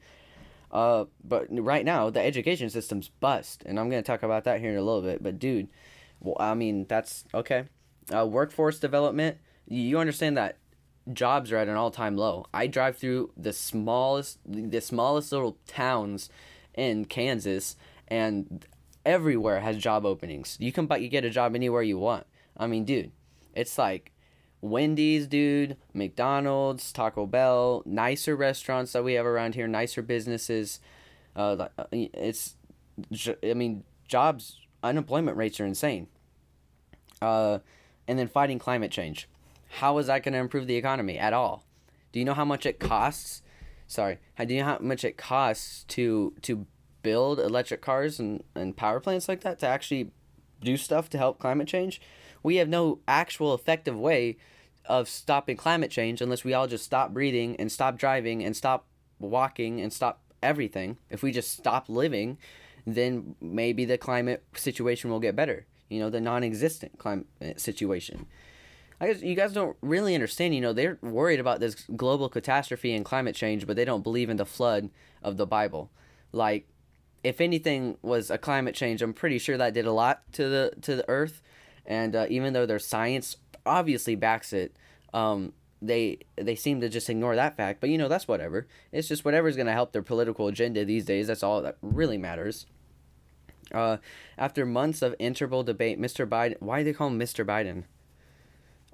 Uh, 0.73 1.04
but 1.23 1.46
right 1.50 1.84
now 1.84 2.11
the 2.11 2.20
education 2.20 2.68
system's 2.70 3.08
bust, 3.08 3.62
and 3.64 3.78
I'm 3.78 3.88
gonna 3.88 4.02
talk 4.02 4.23
about 4.23 4.44
that 4.44 4.61
here 4.61 4.70
in 4.70 4.76
a 4.76 4.82
little 4.82 5.02
bit. 5.02 5.23
But 5.23 5.38
dude, 5.38 5.68
well, 6.20 6.37
I 6.40 6.54
mean 6.54 6.87
that's 6.88 7.25
okay. 7.32 7.64
Uh, 8.12 8.26
workforce 8.26 8.78
development. 8.80 9.38
You 9.66 9.99
understand 9.99 10.37
that 10.37 10.58
jobs 11.12 11.52
are 11.52 11.58
at 11.58 11.68
an 11.68 11.76
all-time 11.76 12.16
low. 12.16 12.46
I 12.52 12.66
drive 12.66 12.96
through 12.96 13.30
the 13.37 13.52
smallest, 13.52 14.38
the 14.46 14.80
smallest 14.80 15.32
little 15.32 15.58
towns 15.66 16.30
in 16.75 17.04
Kansas, 17.04 17.76
and 18.08 18.64
everywhere 19.04 19.61
has 19.61 19.76
job 19.76 20.06
openings. 20.06 20.56
You 20.61 20.73
can, 20.73 20.87
buy 20.87 20.99
you 20.99 21.08
get 21.08 21.25
a 21.25 21.30
job 21.30 21.54
anywhere 21.54 21.82
you 21.82 21.99
want. 21.99 22.26
I 22.56 22.66
mean, 22.66 22.84
dude, 22.84 23.12
it's 23.54 23.76
like 23.76 24.12
Wendy's, 24.61 25.26
dude, 25.26 25.76
McDonald's, 25.92 26.92
Taco 26.92 27.26
Bell, 27.26 27.82
nicer 27.84 28.34
restaurants 28.34 28.92
that 28.92 29.04
we 29.04 29.14
have 29.14 29.26
around 29.26 29.54
here, 29.54 29.68
nicer 29.68 30.02
businesses. 30.02 30.80
Uh, 31.37 31.68
uh 31.78 31.84
it's, 31.92 32.56
I 33.42 33.54
mean, 33.54 33.84
jobs, 34.08 34.61
unemployment 34.82 35.37
rates 35.37 35.61
are 35.61 35.66
insane. 35.66 36.06
Uh, 37.20 37.58
and 38.06 38.18
then 38.18 38.28
fighting 38.28 38.58
climate 38.58 38.90
change. 38.90 39.28
How 39.74 39.98
is 39.98 40.06
that 40.06 40.22
going 40.22 40.34
to 40.34 40.38
improve 40.38 40.66
the 40.66 40.76
economy 40.76 41.18
at 41.18 41.32
all? 41.32 41.64
Do 42.12 42.20
you 42.20 42.24
know 42.24 42.34
how 42.34 42.44
much 42.44 42.64
it 42.64 42.78
costs? 42.78 43.42
Sorry, 43.86 44.18
do 44.38 44.54
you 44.54 44.60
know 44.60 44.66
how 44.66 44.78
much 44.80 45.04
it 45.04 45.16
costs 45.16 45.84
to 45.88 46.32
to 46.42 46.66
build 47.02 47.38
electric 47.38 47.82
cars 47.82 48.18
and, 48.18 48.42
and 48.54 48.76
power 48.76 48.98
plants 49.00 49.28
like 49.28 49.42
that 49.42 49.58
to 49.58 49.66
actually 49.66 50.10
do 50.62 50.76
stuff 50.76 51.10
to 51.10 51.18
help 51.18 51.38
climate 51.38 51.68
change? 51.68 52.00
We 52.42 52.56
have 52.56 52.68
no 52.68 53.00
actual 53.08 53.52
effective 53.52 53.98
way 53.98 54.36
of 54.86 55.08
stopping 55.08 55.56
climate 55.56 55.90
change 55.90 56.20
unless 56.20 56.44
we 56.44 56.54
all 56.54 56.66
just 56.66 56.84
stop 56.84 57.12
breathing 57.12 57.56
and 57.56 57.70
stop 57.72 57.98
driving 57.98 58.44
and 58.44 58.56
stop 58.56 58.86
walking 59.18 59.80
and 59.80 59.92
stop 59.92 60.22
everything. 60.42 60.98
If 61.10 61.22
we 61.22 61.32
just 61.32 61.50
stop 61.50 61.88
living, 61.88 62.38
then 62.86 63.34
maybe 63.40 63.84
the 63.84 63.98
climate 63.98 64.44
situation 64.54 65.10
will 65.10 65.20
get 65.20 65.34
better. 65.34 65.66
You 65.88 66.00
know, 66.00 66.10
the 66.10 66.20
non-existent 66.20 66.98
climate 66.98 67.26
situation. 67.56 68.26
I 69.04 69.08
guess 69.08 69.23
you 69.23 69.34
guys 69.34 69.52
don't 69.52 69.76
really 69.82 70.14
understand. 70.14 70.54
You 70.54 70.62
know, 70.62 70.73
they're 70.73 70.99
worried 71.02 71.38
about 71.38 71.61
this 71.61 71.75
global 71.94 72.30
catastrophe 72.30 72.94
and 72.94 73.04
climate 73.04 73.34
change, 73.34 73.66
but 73.66 73.76
they 73.76 73.84
don't 73.84 74.02
believe 74.02 74.30
in 74.30 74.38
the 74.38 74.46
flood 74.46 74.88
of 75.23 75.37
the 75.37 75.46
Bible. 75.46 75.90
Like, 76.32 76.66
if 77.23 77.38
anything 77.38 77.99
was 78.00 78.30
a 78.30 78.38
climate 78.38 78.75
change, 78.75 79.02
I'm 79.02 79.12
pretty 79.12 79.38
sure 79.38 79.58
that 79.58 79.75
did 79.75 79.84
a 79.84 79.92
lot 79.92 80.23
to 80.32 80.49
the 80.49 80.73
to 80.80 80.96
the 80.96 81.06
Earth. 81.06 81.42
And 81.84 82.16
uh, 82.16 82.26
even 82.30 82.54
though 82.54 82.64
their 82.64 82.78
science 82.78 83.37
obviously 83.66 84.14
backs 84.14 84.54
it, 84.54 84.75
um, 85.12 85.52
they 85.82 86.20
they 86.37 86.54
seem 86.54 86.80
to 86.80 86.88
just 86.88 87.11
ignore 87.11 87.37
that 87.37 87.58
fact. 87.58 87.82
But 87.82 87.90
you 87.90 87.99
know 87.99 88.08
that's 88.08 88.26
whatever. 88.26 88.66
It's 88.90 89.08
just 89.08 89.23
whatever's 89.23 89.56
gonna 89.56 89.73
help 89.73 89.92
their 89.92 90.02
political 90.02 90.49
agenda 90.49 90.82
these 90.87 91.04
days. 91.04 91.26
That's 91.26 91.42
all 91.42 91.61
that 91.61 91.76
really 91.82 92.16
matters. 92.16 92.64
Uh, 93.70 93.99
after 94.38 94.64
months 94.64 95.02
of 95.02 95.14
interval 95.18 95.62
debate, 95.62 96.00
Mr. 96.00 96.26
Biden. 96.26 96.56
Why 96.61 96.78
do 96.78 96.84
they 96.84 96.94
call 96.94 97.08
him 97.08 97.20
Mr. 97.20 97.44
Biden? 97.44 97.84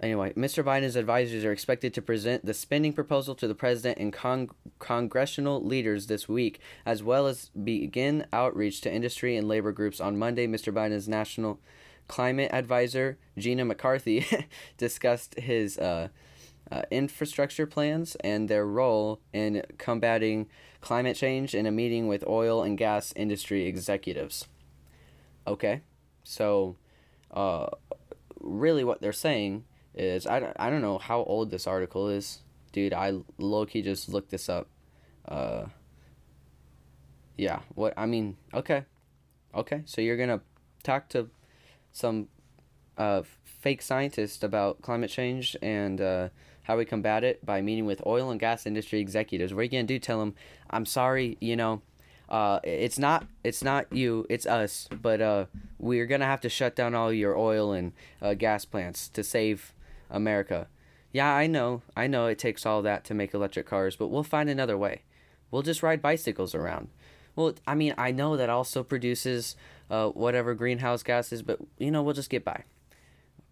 Anyway, 0.03 0.33
Mr. 0.33 0.65
Biden's 0.65 0.97
advisors 0.97 1.45
are 1.45 1.53
expected 1.53 1.93
to 1.93 2.01
present 2.01 2.45
the 2.45 2.55
spending 2.55 2.93
proposal 2.93 3.35
to 3.35 3.47
the 3.47 3.55
president 3.55 3.99
and 3.99 4.13
con- 4.13 4.49
congressional 4.79 5.63
leaders 5.63 6.07
this 6.07 6.27
week, 6.27 6.59
as 6.87 7.03
well 7.03 7.27
as 7.27 7.51
begin 7.51 8.27
outreach 8.33 8.81
to 8.81 8.91
industry 8.91 9.37
and 9.37 9.47
labor 9.47 9.73
groups 9.73 10.01
on 10.01 10.19
Monday. 10.19 10.47
Mr. 10.47 10.73
Biden's 10.73 11.07
national 11.07 11.61
climate 12.09 12.51
advisor, 12.51 13.19
Gina 13.37 13.67
McCarthy, 13.67 14.27
discussed 14.79 15.39
his 15.39 15.77
uh, 15.77 16.09
uh, 16.73 16.83
infrastructure 16.91 17.67
plans 17.67 18.17
and 18.21 18.49
their 18.49 18.67
role 18.67 19.21
in 19.35 19.63
combating 19.77 20.49
climate 20.81 21.17
change 21.17 21.55
in 21.55 21.67
a 21.67 21.71
meeting 21.71 22.09
with 22.09 22.27
oil 22.27 22.63
and 22.63 22.79
gas 22.79 23.13
industry 23.17 23.67
executives. 23.67 24.49
Okay, 25.47 25.83
so 26.25 26.77
uh, 27.33 27.67
really 28.41 28.83
what 28.83 29.03
they're 29.03 29.13
saying 29.13 29.65
is 30.05 30.27
I, 30.27 30.53
I 30.59 30.71
don't 30.71 30.83
know 30.83 30.99
how 30.99 31.23
old 31.25 31.51
this 31.51 31.67
article 31.67 32.09
is. 32.09 32.41
Dude, 32.73 32.95
I 32.95 33.15
low 33.39 33.67
key 33.67 33.83
just 33.83 34.09
looked 34.09 34.31
this 34.31 34.49
up. 34.49 34.69
Uh, 35.27 35.67
yeah, 37.37 37.61
what 37.75 37.95
I 37.97 38.07
mean, 38.07 38.37
okay. 38.55 38.85
Okay, 39.55 39.83
so 39.85 40.01
you're 40.01 40.17
going 40.17 40.29
to 40.29 40.41
talk 40.85 41.09
to 41.09 41.29
some 41.91 42.29
uh, 42.97 43.23
fake 43.45 43.83
scientists 43.83 44.45
about 44.45 44.81
climate 44.81 45.11
change 45.11 45.57
and 45.61 46.01
uh, 46.01 46.29
how 46.63 46.77
we 46.77 46.85
combat 46.85 47.25
it 47.25 47.45
by 47.45 47.61
meeting 47.61 47.85
with 47.85 48.01
oil 48.07 48.31
and 48.31 48.39
gas 48.39 48.65
industry 48.65 49.01
executives. 49.01 49.53
What 49.53 49.61
are 49.61 49.65
you 49.65 49.71
going 49.71 49.87
to 49.87 49.95
do? 49.95 49.99
Tell 49.99 50.21
them, 50.21 50.35
I'm 50.71 50.87
sorry, 50.87 51.37
you 51.41 51.57
know, 51.57 51.83
uh, 52.29 52.61
it's 52.63 52.99
not 52.99 53.27
it's 53.43 53.65
not 53.65 53.93
you, 53.93 54.25
it's 54.31 54.47
us, 54.47 54.89
but 55.03 55.21
uh, 55.21 55.47
we're 55.81 56.07
gonna 56.07 56.27
have 56.27 56.41
to 56.43 56.49
shut 56.49 56.77
down 56.77 56.95
all 56.95 57.13
your 57.13 57.37
oil 57.37 57.73
and 57.73 57.93
uh, 58.23 58.35
gas 58.35 58.65
plants 58.65 59.09
to 59.09 59.25
save 59.25 59.75
America. 60.11 60.69
Yeah, 61.13 61.33
I 61.35 61.47
know. 61.47 61.83
I 61.97 62.07
know 62.07 62.27
it 62.27 62.39
takes 62.39 62.65
all 62.65 62.83
that 62.83 63.05
to 63.05 63.15
make 63.15 63.35
electric 63.35 63.67
cars, 63.67 63.97
but 63.97 64.09
we'll 64.09 64.23
find 64.23 64.49
another 64.49 64.79
way. 64.79 65.03
We'll 65.51 65.63
just 65.63 65.83
ride 65.83 66.01
bicycles 66.01 66.55
around. 66.55 66.89
Well, 67.35 67.55
I 67.67 67.75
mean, 67.75 67.95
I 67.99 68.13
know 68.13 68.37
that 68.37 68.51
also 68.51 68.83
produces 68.83 69.57
uh, 69.91 70.09
whatever 70.11 70.55
greenhouse 70.55 71.03
gases, 71.03 71.43
but 71.43 71.59
you 71.79 71.91
know, 71.91 72.03
we'll 72.03 72.15
just 72.15 72.31
get 72.31 72.45
by. 72.45 72.65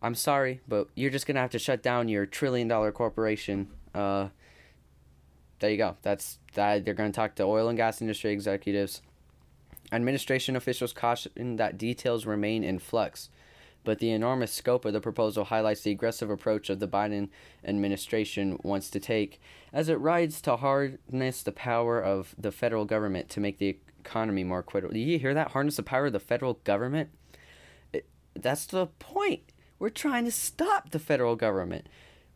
I'm 0.00 0.15
sorry, 0.15 0.61
but 0.69 0.88
you're 0.95 1.11
just 1.11 1.27
gonna 1.27 1.41
have 1.41 1.50
to 1.50 1.59
shut 1.59 1.83
down 1.83 2.09
your 2.09 2.27
trillion 2.27 2.69
dollar 2.69 2.93
corporation. 2.93 3.69
Uh, 3.95 4.29
there 5.59 5.71
you 5.71 5.77
go. 5.77 5.97
That's 6.03 6.38
that. 6.55 6.85
They're 6.85 6.95
gonna 6.95 7.11
talk 7.11 7.35
to 7.37 7.43
oil 7.43 7.69
and 7.69 7.77
gas 7.77 8.00
industry 8.00 8.31
executives. 8.31 9.03
Administration 9.91 10.55
officials 10.55 10.93
caution 10.93 11.57
that 11.57 11.79
details 11.79 12.27
remain 12.27 12.62
in 12.62 12.79
flux 12.79 13.31
but 13.88 14.00
the 14.00 14.11
enormous 14.11 14.52
scope 14.52 14.85
of 14.85 14.92
the 14.92 15.00
proposal 15.00 15.45
highlights 15.45 15.80
the 15.80 15.90
aggressive 15.90 16.28
approach 16.28 16.68
of 16.68 16.78
the 16.78 16.87
Biden 16.87 17.30
administration 17.64 18.59
wants 18.62 18.90
to 18.90 19.00
take 19.00 19.40
as 19.73 19.88
it 19.88 19.95
rides 19.95 20.42
to 20.42 20.57
harness 20.57 21.42
the 21.42 21.52
power 21.52 21.99
of 21.99 22.35
the 22.37 22.52
federal 22.52 22.85
government 22.85 23.30
to 23.30 23.40
make 23.40 23.57
the 23.57 23.78
economy 23.99 24.45
more 24.45 24.59
equitable. 24.59 24.92
Do 24.92 25.00
you 25.00 25.18
hear 25.18 25.33
that? 25.33 25.52
Harness 25.52 25.76
the 25.76 25.83
power 25.83 26.04
of 26.04 26.12
the 26.12 26.21
federal 26.21 26.61
government? 26.64 27.09
It, 27.95 28.07
that's 28.35 28.66
the 28.66 28.88
point. 28.88 29.54
We're 29.78 29.88
trying 29.88 30.26
to 30.26 30.33
stop 30.33 30.90
the 30.90 30.99
federal 30.99 31.35
government. 31.35 31.87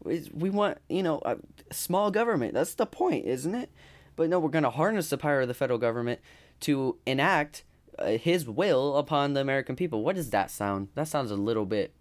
We 0.03 0.49
want, 0.49 0.79
you 0.89 1.03
know, 1.03 1.21
a 1.27 1.37
small 1.71 2.11
government. 2.11 2.55
That's 2.55 2.77
the 2.77 2.87
point, 2.87 3.27
isn't 3.27 3.55
it? 3.55 3.71
But 4.17 4.31
no, 4.31 4.41
we're 4.41 4.49
going 4.49 4.65
to 4.65 4.71
harness 4.71 5.11
the 5.11 5.19
power 5.19 5.43
of 5.43 5.49
the 5.49 5.53
federal 5.53 5.79
government 5.79 6.23
to 6.61 6.97
enact 7.05 7.65
his 8.01 8.49
will 8.49 8.97
upon 8.97 9.35
the 9.35 9.41
American 9.41 9.77
people. 9.77 10.03
What 10.03 10.17
does 10.17 10.31
that 10.31 10.51
sound? 10.51 10.89
That 10.95 11.09
sounds 11.09 11.31
a 11.31 11.37
little 11.37 11.67
bit, 11.67 11.93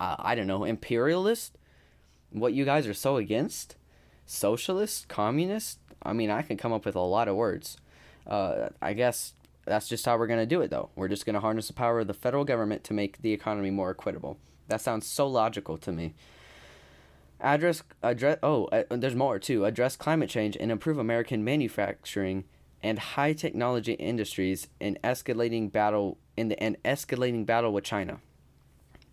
uh, 0.00 0.16
I 0.18 0.34
don't 0.34 0.46
know, 0.46 0.64
imperialist. 0.64 1.56
What 2.30 2.52
you 2.52 2.64
guys 2.64 2.86
are 2.86 2.94
so 2.94 3.16
against? 3.16 3.76
Socialist, 4.26 5.08
communist. 5.08 5.78
I 6.02 6.12
mean, 6.12 6.30
I 6.30 6.42
can 6.42 6.56
come 6.56 6.72
up 6.72 6.84
with 6.84 6.94
a 6.94 7.00
lot 7.00 7.28
of 7.28 7.36
words. 7.36 7.78
Uh, 8.26 8.68
I 8.82 8.92
guess 8.92 9.32
that's 9.64 9.88
just 9.88 10.04
how 10.04 10.18
we're 10.18 10.26
gonna 10.26 10.46
do 10.46 10.60
it, 10.60 10.70
though. 10.70 10.90
We're 10.94 11.08
just 11.08 11.24
gonna 11.24 11.40
harness 11.40 11.68
the 11.68 11.72
power 11.72 12.00
of 12.00 12.06
the 12.06 12.14
federal 12.14 12.44
government 12.44 12.84
to 12.84 12.94
make 12.94 13.22
the 13.22 13.32
economy 13.32 13.70
more 13.70 13.90
equitable. 13.90 14.38
That 14.68 14.80
sounds 14.80 15.06
so 15.06 15.26
logical 15.26 15.78
to 15.78 15.92
me. 15.92 16.14
Address 17.40 17.82
address. 18.02 18.38
Oh, 18.42 18.66
uh, 18.66 18.84
there's 18.90 19.14
more 19.14 19.38
too. 19.38 19.64
Address 19.64 19.96
climate 19.96 20.28
change 20.28 20.56
and 20.58 20.70
improve 20.70 20.98
American 20.98 21.44
manufacturing 21.44 22.44
and 22.82 22.98
high 22.98 23.32
technology 23.32 23.92
industries 23.94 24.68
in 24.80 24.98
escalating 25.02 25.70
battle 25.70 26.18
in 26.36 26.48
the 26.48 26.62
an 26.62 26.76
escalating 26.84 27.44
battle 27.44 27.72
with 27.72 27.84
China. 27.84 28.20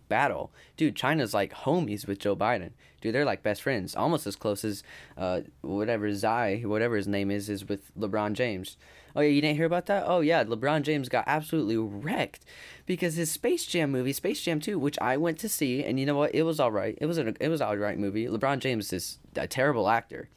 Battle, 0.08 0.52
dude. 0.76 0.94
China's 0.94 1.34
like 1.34 1.52
homies 1.52 2.06
with 2.06 2.20
Joe 2.20 2.36
Biden. 2.36 2.70
Dude, 3.00 3.12
they're 3.12 3.24
like 3.24 3.42
best 3.42 3.62
friends, 3.62 3.96
almost 3.96 4.24
as 4.24 4.36
close 4.36 4.64
as 4.64 4.84
uh, 5.16 5.40
whatever 5.62 6.12
Zai, 6.14 6.62
whatever 6.64 6.94
his 6.94 7.08
name 7.08 7.28
is, 7.28 7.48
is 7.48 7.68
with 7.68 7.92
LeBron 7.98 8.34
James. 8.34 8.76
Oh 9.16 9.20
yeah, 9.20 9.30
you 9.30 9.40
didn't 9.40 9.56
hear 9.56 9.66
about 9.66 9.86
that? 9.86 10.04
Oh 10.06 10.20
yeah, 10.20 10.44
LeBron 10.44 10.82
James 10.82 11.08
got 11.08 11.24
absolutely 11.26 11.76
wrecked 11.76 12.44
because 12.84 13.16
his 13.16 13.32
Space 13.32 13.66
Jam 13.66 13.90
movie, 13.90 14.12
Space 14.12 14.42
Jam 14.42 14.60
2, 14.60 14.78
which 14.78 14.98
I 15.00 15.16
went 15.16 15.38
to 15.40 15.48
see, 15.48 15.82
and 15.82 15.98
you 15.98 16.06
know 16.06 16.14
what? 16.14 16.34
It 16.34 16.44
was 16.44 16.60
all 16.60 16.70
right. 16.70 16.96
It 17.00 17.06
was 17.06 17.18
an 17.18 17.36
it 17.40 17.48
was 17.48 17.60
all 17.60 17.76
right 17.76 17.98
movie. 17.98 18.26
LeBron 18.26 18.60
James 18.60 18.92
is 18.92 19.18
a 19.34 19.48
terrible 19.48 19.88
actor. 19.88 20.28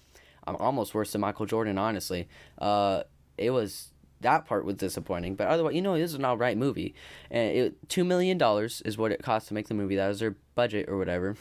I'm 0.48 0.56
almost 0.56 0.96
worse 0.96 1.12
than 1.12 1.22
Michael 1.22 1.46
Jordan, 1.46 1.78
honestly. 1.78 2.28
Uh, 2.58 3.04
it 3.40 3.52
was 3.52 3.92
that 4.22 4.46
part 4.46 4.66
was 4.66 4.76
disappointing, 4.76 5.36
but 5.36 5.48
otherwise, 5.48 5.76
you 5.76 5.82
know, 5.82 5.94
it 5.94 6.02
was 6.02 6.14
an 6.14 6.26
alright 6.26 6.58
movie. 6.58 6.94
And 7.32 7.56
it 7.56 7.90
two 7.90 8.04
million 8.04 8.38
dollars 8.38 8.82
is 8.86 8.98
what 8.98 9.12
it 9.12 9.24
cost 9.24 9.48
to 9.48 9.54
make 9.54 9.68
the 9.68 9.74
movie. 9.74 9.96
That 9.96 10.08
was 10.08 10.20
their 10.20 10.36
budget 10.56 10.90
or 10.90 10.98
whatever. 10.98 11.36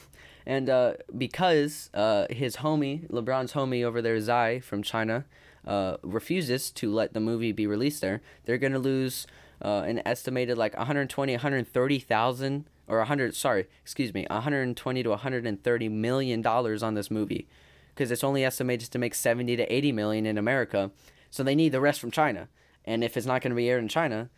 And 0.47 0.71
uh, 0.71 0.95
because 1.17 1.91
uh, 1.93 2.27
his 2.31 2.57
homie, 2.57 3.09
LeBron's 3.11 3.53
homie 3.53 3.85
over 3.85 4.01
there, 4.01 4.19
Zai 4.21 4.61
from 4.61 4.83
China, 4.83 5.25
uh, 5.67 5.97
refuses 6.03 6.71
to 6.71 6.93
let 6.93 7.13
the 7.13 7.21
movie 7.21 7.53
be 7.53 7.67
released 7.67 8.01
there, 8.01 8.23
they're 8.45 8.59
gonna 8.59 8.79
lose 8.79 9.27
uh, 9.63 9.83
an 9.87 10.01
estimated 10.07 10.57
like 10.57 10.77
120, 10.77 11.33
130,000 11.33 12.65
or 12.87 12.99
100. 12.99 13.35
Sorry, 13.35 13.67
excuse 13.83 14.15
me, 14.15 14.27
120 14.31 15.03
to 15.03 15.11
130 15.11 15.89
million 15.89 16.43
dollars 16.43 16.83
on 16.83 16.95
this 16.95 17.11
movie, 17.11 17.49
because 17.95 18.13
it's 18.13 18.25
only 18.25 18.45
estimated 18.45 18.91
to 18.93 18.99
make 18.99 19.15
70 19.15 19.57
to 19.57 19.73
80 19.73 19.93
million 19.93 20.27
in 20.27 20.39
America 20.39 20.93
so 21.31 21.43
they 21.43 21.55
need 21.55 21.71
the 21.71 21.81
rest 21.81 22.01
from 22.01 22.11
China. 22.11 22.49
And 22.85 23.05
if 23.05 23.17
it's 23.17 23.27
not 23.27 23.43
going 23.43 23.51
to 23.51 23.57
be 23.57 23.69
aired 23.69 23.83
in 23.83 23.89
China, 23.89 24.31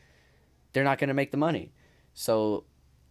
they're 0.72 0.84
not 0.84 0.98
going 0.98 1.08
to 1.08 1.14
make 1.14 1.30
the 1.30 1.36
money. 1.36 1.72
So 2.14 2.64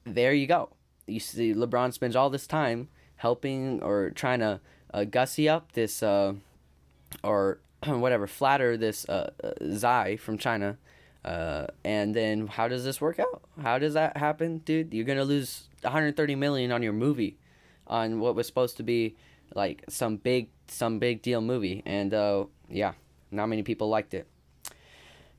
there 0.03 0.33
you 0.33 0.47
go. 0.47 0.69
You 1.07 1.19
see, 1.19 1.53
LeBron 1.53 1.93
spends 1.93 2.15
all 2.15 2.29
this 2.29 2.47
time 2.47 2.89
helping 3.15 3.81
or 3.81 4.11
trying 4.11 4.39
to 4.39 4.59
uh, 4.93 5.03
gussy 5.03 5.47
up 5.49 5.71
this 5.73 6.03
uh, 6.03 6.33
or 7.23 7.59
whatever, 7.85 8.27
flatter 8.27 8.77
this 8.77 9.07
uh, 9.07 9.31
uh, 9.43 9.51
Zai 9.73 10.17
from 10.17 10.37
China. 10.37 10.77
Uh, 11.23 11.67
and 11.83 12.15
then 12.15 12.47
how 12.47 12.67
does 12.67 12.83
this 12.83 13.01
work 13.01 13.19
out? 13.19 13.41
How 13.61 13.77
does 13.77 13.93
that 13.93 14.17
happen, 14.17 14.59
dude? 14.59 14.93
You're 14.93 15.05
gonna 15.05 15.25
lose 15.25 15.67
130 15.81 16.35
million 16.35 16.71
on 16.71 16.81
your 16.81 16.93
movie, 16.93 17.37
on 17.87 18.19
what 18.19 18.35
was 18.35 18.47
supposed 18.47 18.77
to 18.77 18.83
be 18.83 19.17
like 19.53 19.83
some 19.89 20.15
big 20.15 20.49
some 20.67 20.97
big 20.99 21.21
deal 21.21 21.41
movie, 21.41 21.83
and 21.85 22.13
uh, 22.13 22.45
yeah. 22.69 22.93
Not 23.31 23.47
many 23.47 23.63
people 23.63 23.89
liked 23.89 24.13
it. 24.13 24.27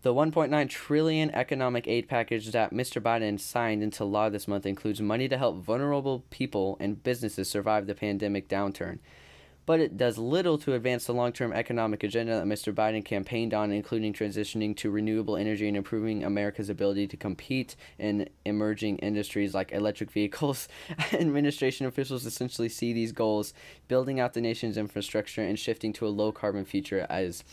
The 0.03 0.15
1.9 0.15 0.69
trillion 0.71 1.31
economic 1.33 1.87
aid 1.87 2.09
package 2.09 2.53
that 2.53 2.73
Mr. 2.73 3.03
Biden 3.03 3.39
signed 3.39 3.83
into 3.83 4.05
law 4.05 4.31
this 4.31 4.49
month 4.49 4.65
includes 4.65 5.03
money 5.03 5.29
to 5.29 5.37
help 5.37 5.59
vulnerable 5.59 6.25
people 6.31 6.79
and 6.81 7.03
businesses 7.03 7.51
survive 7.51 7.87
the 7.87 7.95
pandemic 7.95 8.49
downturn. 8.49 8.99
But 9.71 9.79
it 9.79 9.97
does 9.97 10.19
little 10.19 10.59
to 10.59 10.75
advance 10.75 11.05
the 11.05 11.15
long 11.15 11.31
term 11.31 11.53
economic 11.53 12.03
agenda 12.03 12.35
that 12.35 12.45
Mr. 12.45 12.75
Biden 12.75 13.05
campaigned 13.05 13.55
on, 13.55 13.71
including 13.71 14.13
transitioning 14.13 14.77
to 14.79 14.91
renewable 14.91 15.37
energy 15.37 15.69
and 15.69 15.77
improving 15.77 16.25
America's 16.25 16.69
ability 16.69 17.07
to 17.07 17.17
compete 17.17 17.77
in 17.97 18.29
emerging 18.45 18.99
industries 18.99 19.55
like 19.55 19.71
electric 19.71 20.11
vehicles. 20.11 20.67
Administration 21.13 21.87
officials 21.87 22.27
essentially 22.27 22.69
see 22.69 22.93
these 22.93 23.13
goals 23.13 23.55
building 23.87 24.19
out 24.19 24.33
the 24.33 24.41
nation's 24.41 24.77
infrastructure 24.77 25.43
and 25.43 25.57
shifting 25.57 25.93
to 25.93 26.05
a 26.05 26.09
low 26.09 26.33
carbon 26.33 26.65
future 26.65 27.07
as 27.09 27.45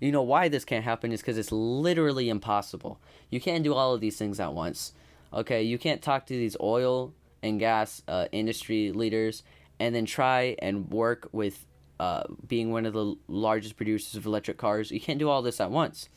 you 0.00 0.12
know 0.12 0.22
why 0.22 0.46
this 0.46 0.64
can't 0.64 0.84
happen 0.84 1.10
is 1.10 1.20
because 1.20 1.36
it's 1.36 1.50
literally 1.50 2.28
impossible. 2.28 3.00
You 3.28 3.40
can't 3.40 3.64
do 3.64 3.74
all 3.74 3.92
of 3.92 4.00
these 4.00 4.16
things 4.16 4.38
at 4.38 4.52
once. 4.52 4.92
Okay, 5.34 5.64
you 5.64 5.78
can't 5.78 6.00
talk 6.00 6.26
to 6.26 6.32
these 6.32 6.56
oil 6.60 7.12
and 7.42 7.58
gas 7.58 8.02
uh, 8.06 8.26
industry 8.30 8.92
leaders 8.92 9.42
and 9.78 9.94
then 9.94 10.06
try 10.06 10.56
and 10.60 10.90
work 10.90 11.28
with 11.32 11.66
uh, 11.98 12.24
being 12.46 12.70
one 12.70 12.86
of 12.86 12.92
the 12.92 13.14
largest 13.28 13.76
producers 13.76 14.14
of 14.14 14.26
electric 14.26 14.58
cars. 14.58 14.90
You 14.90 15.00
can't 15.00 15.18
do 15.18 15.28
all 15.28 15.42
this 15.42 15.60
at 15.60 15.70
once. 15.70 16.08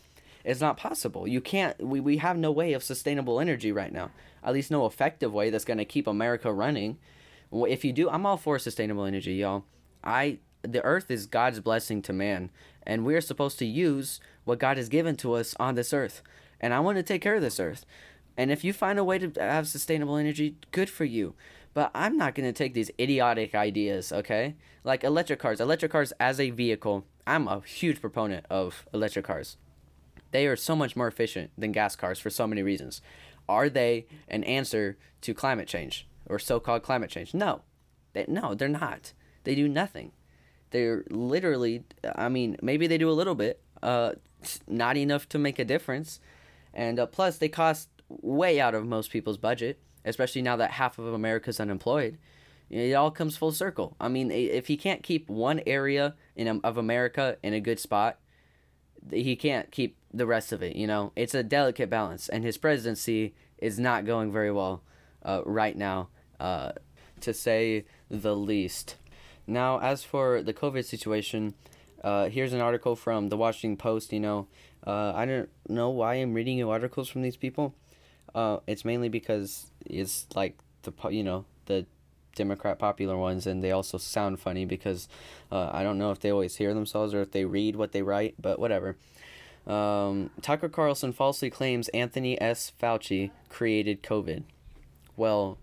It's 0.43 0.61
not 0.61 0.77
possible. 0.77 1.27
You 1.27 1.41
can't. 1.41 1.81
We, 1.81 1.99
we 1.99 2.17
have 2.17 2.37
no 2.37 2.51
way 2.51 2.73
of 2.73 2.83
sustainable 2.83 3.39
energy 3.39 3.71
right 3.71 3.91
now. 3.91 4.11
At 4.43 4.53
least 4.53 4.71
no 4.71 4.85
effective 4.85 5.33
way 5.33 5.49
that's 5.49 5.65
going 5.65 5.77
to 5.77 5.85
keep 5.85 6.07
America 6.07 6.51
running. 6.51 6.97
If 7.51 7.83
you 7.83 7.91
do, 7.91 8.09
I'm 8.09 8.25
all 8.25 8.37
for 8.37 8.57
sustainable 8.59 9.05
energy, 9.05 9.33
y'all. 9.35 9.65
I 10.03 10.39
the 10.61 10.83
earth 10.83 11.09
is 11.09 11.25
God's 11.25 11.59
blessing 11.59 12.01
to 12.03 12.13
man, 12.13 12.51
and 12.83 13.05
we're 13.05 13.21
supposed 13.21 13.59
to 13.59 13.65
use 13.65 14.19
what 14.43 14.59
God 14.59 14.77
has 14.77 14.89
given 14.89 15.15
to 15.17 15.33
us 15.33 15.55
on 15.59 15.75
this 15.75 15.93
earth. 15.93 16.21
And 16.59 16.73
I 16.73 16.79
want 16.79 16.97
to 16.97 17.03
take 17.03 17.21
care 17.21 17.35
of 17.35 17.41
this 17.41 17.59
earth. 17.59 17.85
And 18.37 18.51
if 18.51 18.63
you 18.63 18.73
find 18.73 18.99
a 18.99 19.03
way 19.03 19.19
to 19.19 19.31
have 19.39 19.67
sustainable 19.67 20.15
energy, 20.15 20.55
good 20.71 20.89
for 20.89 21.05
you. 21.05 21.35
But 21.79 21.91
I'm 21.95 22.17
not 22.17 22.35
going 22.35 22.45
to 22.45 22.51
take 22.51 22.73
these 22.73 22.91
idiotic 22.99 23.55
ideas, 23.55 24.11
okay? 24.11 24.55
Like 24.83 25.05
electric 25.05 25.39
cars. 25.39 25.61
Electric 25.61 25.93
cars 25.93 26.11
as 26.19 26.37
a 26.37 26.49
vehicle, 26.49 27.05
I'm 27.25 27.47
a 27.47 27.61
huge 27.61 28.01
proponent 28.01 28.45
of 28.49 28.85
electric 28.93 29.23
cars. 29.23 29.55
They 30.31 30.45
are 30.47 30.57
so 30.57 30.75
much 30.75 30.97
more 30.97 31.07
efficient 31.07 31.51
than 31.57 31.71
gas 31.71 31.95
cars 31.95 32.19
for 32.19 32.29
so 32.29 32.45
many 32.45 32.61
reasons. 32.63 33.01
Are 33.47 33.69
they 33.69 34.07
an 34.27 34.43
answer 34.43 34.97
to 35.21 35.33
climate 35.33 35.69
change 35.69 36.05
or 36.25 36.37
so 36.37 36.59
called 36.59 36.83
climate 36.83 37.11
change? 37.11 37.33
No. 37.33 37.61
They, 38.11 38.25
no, 38.27 38.55
they're 38.55 38.67
not. 38.67 39.13
They 39.45 39.55
do 39.55 39.69
nothing. 39.69 40.11
They're 40.71 41.05
literally, 41.09 41.85
I 42.13 42.27
mean, 42.27 42.57
maybe 42.61 42.87
they 42.87 42.97
do 42.97 43.09
a 43.09 43.15
little 43.15 43.35
bit, 43.35 43.61
uh, 43.81 44.15
not 44.67 44.97
enough 44.97 45.29
to 45.29 45.39
make 45.39 45.59
a 45.59 45.63
difference. 45.63 46.19
And 46.73 46.99
uh, 46.99 47.05
plus, 47.05 47.37
they 47.37 47.47
cost 47.47 47.87
way 48.09 48.59
out 48.59 48.75
of 48.75 48.85
most 48.85 49.11
people's 49.11 49.37
budget 49.37 49.79
especially 50.05 50.41
now 50.41 50.55
that 50.55 50.71
half 50.71 50.99
of 50.99 51.13
America's 51.13 51.59
unemployed. 51.59 52.17
It 52.69 52.93
all 52.93 53.09
comes 53.09 53.35
full 53.35 53.51
circle. 53.51 53.95
I 53.99 54.09
mean, 54.09 54.29
if 54.29 54.67
he 54.67 54.77
can't 54.77 55.01
keep 55.01 55.27
one 55.27 55.61
area 55.65 56.15
in 56.35 56.61
of 56.63 56.77
America 56.77 57.37
in 57.41 57.53
a 57.53 57.59
good 57.59 57.79
spot, 57.79 58.19
he 59.11 59.35
can't 59.35 59.71
keep 59.71 59.97
the 60.13 60.27
rest 60.27 60.51
of 60.51 60.61
it. 60.61 60.75
You 60.75 60.85
know, 60.85 61.11
it's 61.15 61.33
a 61.33 61.43
delicate 61.43 61.89
balance, 61.89 62.29
and 62.29 62.43
his 62.43 62.57
presidency 62.57 63.33
is 63.57 63.79
not 63.79 64.05
going 64.05 64.31
very 64.31 64.51
well 64.51 64.83
uh, 65.23 65.41
right 65.45 65.75
now, 65.75 66.09
uh, 66.39 66.73
to 67.21 67.33
say 67.33 67.85
the 68.09 68.35
least. 68.35 68.95
Now, 69.47 69.79
as 69.79 70.03
for 70.03 70.43
the 70.43 70.53
COVID 70.53 70.85
situation, 70.85 71.55
uh, 72.03 72.29
here's 72.29 72.53
an 72.53 72.61
article 72.61 72.95
from 72.95 73.29
the 73.29 73.37
Washington 73.37 73.77
Post. 73.77 74.13
You 74.13 74.19
know, 74.19 74.47
uh, 74.85 75.13
I 75.15 75.25
don't 75.25 75.49
know 75.67 75.89
why 75.89 76.15
I'm 76.15 76.33
reading 76.33 76.57
you 76.57 76.69
articles 76.69 77.09
from 77.09 77.23
these 77.23 77.37
people. 77.37 77.73
Uh, 78.35 78.57
it's 78.67 78.85
mainly 78.85 79.09
because 79.09 79.71
it's 79.85 80.27
like 80.35 80.57
the 80.83 80.93
you 81.09 81.23
know 81.23 81.45
the 81.65 81.85
Democrat 82.35 82.79
popular 82.79 83.17
ones, 83.17 83.47
and 83.47 83.63
they 83.63 83.71
also 83.71 83.97
sound 83.97 84.39
funny 84.39 84.65
because 84.65 85.07
uh, 85.51 85.69
I 85.71 85.83
don't 85.83 85.97
know 85.97 86.11
if 86.11 86.19
they 86.19 86.31
always 86.31 86.55
hear 86.55 86.73
themselves 86.73 87.13
or 87.13 87.21
if 87.21 87.31
they 87.31 87.45
read 87.45 87.75
what 87.75 87.91
they 87.91 88.01
write, 88.01 88.35
but 88.39 88.59
whatever. 88.59 88.95
Um, 89.67 90.31
Tucker 90.41 90.69
Carlson 90.69 91.11
falsely 91.11 91.49
claims 91.49 91.89
Anthony 91.89 92.39
S. 92.41 92.71
Fauci 92.81 93.31
created 93.49 94.01
COVID. 94.01 94.43
Well, 95.17 95.57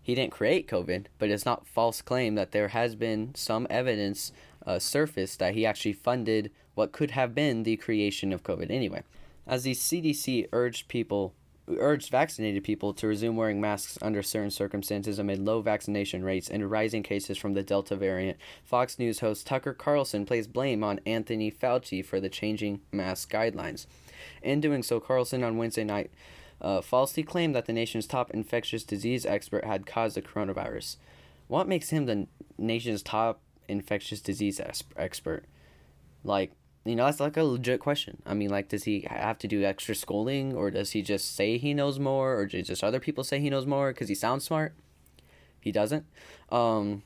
he 0.00 0.14
didn't 0.14 0.32
create 0.32 0.68
COVID, 0.68 1.06
but 1.18 1.30
it's 1.30 1.44
not 1.44 1.66
false 1.66 2.00
claim 2.00 2.36
that 2.36 2.52
there 2.52 2.68
has 2.68 2.94
been 2.94 3.34
some 3.34 3.66
evidence 3.68 4.32
uh, 4.66 4.78
surfaced 4.78 5.38
that 5.40 5.54
he 5.54 5.66
actually 5.66 5.92
funded 5.92 6.50
what 6.74 6.92
could 6.92 7.12
have 7.12 7.34
been 7.34 7.62
the 7.62 7.76
creation 7.76 8.32
of 8.32 8.42
COVID. 8.42 8.70
Anyway, 8.70 9.02
as 9.46 9.64
the 9.64 9.72
CDC 9.72 10.48
urged 10.52 10.88
people 10.88 11.34
urged 11.68 12.10
vaccinated 12.10 12.62
people 12.62 12.92
to 12.92 13.06
resume 13.06 13.36
wearing 13.36 13.60
masks 13.60 13.98
under 14.02 14.22
certain 14.22 14.50
circumstances 14.50 15.18
amid 15.18 15.38
low 15.38 15.60
vaccination 15.60 16.24
rates 16.24 16.50
and 16.50 16.70
rising 16.70 17.02
cases 17.02 17.38
from 17.38 17.54
the 17.54 17.62
Delta 17.62 17.96
variant. 17.96 18.38
Fox 18.64 18.98
News 18.98 19.20
host 19.20 19.46
Tucker 19.46 19.72
Carlson 19.72 20.26
placed 20.26 20.52
blame 20.52 20.84
on 20.84 21.00
Anthony 21.06 21.50
Fauci 21.50 22.04
for 22.04 22.20
the 22.20 22.28
changing 22.28 22.80
mask 22.92 23.30
guidelines. 23.30 23.86
In 24.42 24.60
doing 24.60 24.82
so, 24.82 25.00
Carlson 25.00 25.42
on 25.42 25.56
Wednesday 25.56 25.84
night 25.84 26.10
uh, 26.60 26.80
falsely 26.80 27.22
claimed 27.22 27.54
that 27.54 27.66
the 27.66 27.72
nation's 27.72 28.06
top 28.06 28.30
infectious 28.30 28.84
disease 28.84 29.26
expert 29.26 29.64
had 29.64 29.86
caused 29.86 30.16
the 30.16 30.22
coronavirus. 30.22 30.96
What 31.48 31.68
makes 31.68 31.90
him 31.90 32.06
the 32.06 32.26
nation's 32.58 33.02
top 33.02 33.40
infectious 33.68 34.20
disease 34.20 34.60
expert? 34.96 35.44
Like, 36.22 36.52
you 36.84 36.96
know, 36.96 37.06
that's 37.06 37.20
like 37.20 37.36
a 37.36 37.44
legit 37.44 37.80
question. 37.80 38.20
I 38.26 38.34
mean, 38.34 38.50
like, 38.50 38.68
does 38.68 38.84
he 38.84 39.06
have 39.08 39.38
to 39.38 39.48
do 39.48 39.64
extra 39.64 39.94
schooling, 39.94 40.54
or 40.54 40.70
does 40.70 40.90
he 40.90 41.02
just 41.02 41.34
say 41.34 41.56
he 41.56 41.72
knows 41.72 41.98
more, 41.98 42.34
or 42.34 42.46
just 42.46 42.84
other 42.84 43.00
people 43.00 43.24
say 43.24 43.40
he 43.40 43.50
knows 43.50 43.66
more 43.66 43.92
because 43.92 44.08
he 44.08 44.14
sounds 44.14 44.44
smart? 44.44 44.74
He 45.60 45.72
doesn't. 45.72 46.04
Um, 46.50 47.02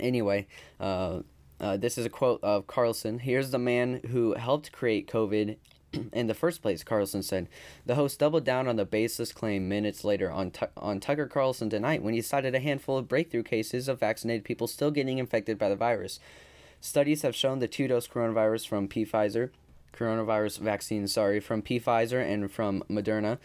anyway, 0.00 0.46
uh, 0.80 1.20
uh, 1.60 1.76
this 1.76 1.98
is 1.98 2.06
a 2.06 2.10
quote 2.10 2.40
of 2.42 2.66
Carlson. 2.66 3.18
Here's 3.18 3.50
the 3.50 3.58
man 3.58 4.00
who 4.10 4.34
helped 4.34 4.72
create 4.72 5.08
COVID 5.08 5.56
in 6.12 6.26
the 6.26 6.34
first 6.34 6.62
place, 6.62 6.82
Carlson 6.82 7.22
said. 7.22 7.48
The 7.84 7.94
host 7.94 8.18
doubled 8.18 8.44
down 8.44 8.66
on 8.66 8.76
the 8.76 8.84
baseless 8.84 9.32
claim 9.32 9.68
minutes 9.68 10.04
later 10.04 10.30
on, 10.30 10.52
on 10.76 11.00
Tucker 11.00 11.26
Carlson 11.26 11.70
tonight 11.70 12.02
when 12.02 12.14
he 12.14 12.22
cited 12.22 12.54
a 12.54 12.60
handful 12.60 12.98
of 12.98 13.08
breakthrough 13.08 13.42
cases 13.42 13.88
of 13.88 14.00
vaccinated 14.00 14.44
people 14.44 14.66
still 14.66 14.90
getting 14.90 15.18
infected 15.18 15.58
by 15.58 15.68
the 15.68 15.76
virus. 15.76 16.18
Studies 16.82 17.22
have 17.22 17.36
shown 17.36 17.60
the 17.60 17.68
two 17.68 17.86
dose 17.86 18.08
coronavirus 18.08 18.66
from 18.66 18.88
Pfizer, 18.88 19.50
coronavirus 19.96 20.58
vaccine, 20.58 21.06
sorry, 21.06 21.38
from 21.38 21.62
Pfizer 21.62 22.20
and 22.20 22.50
from 22.50 22.82
Moderna 22.90 23.38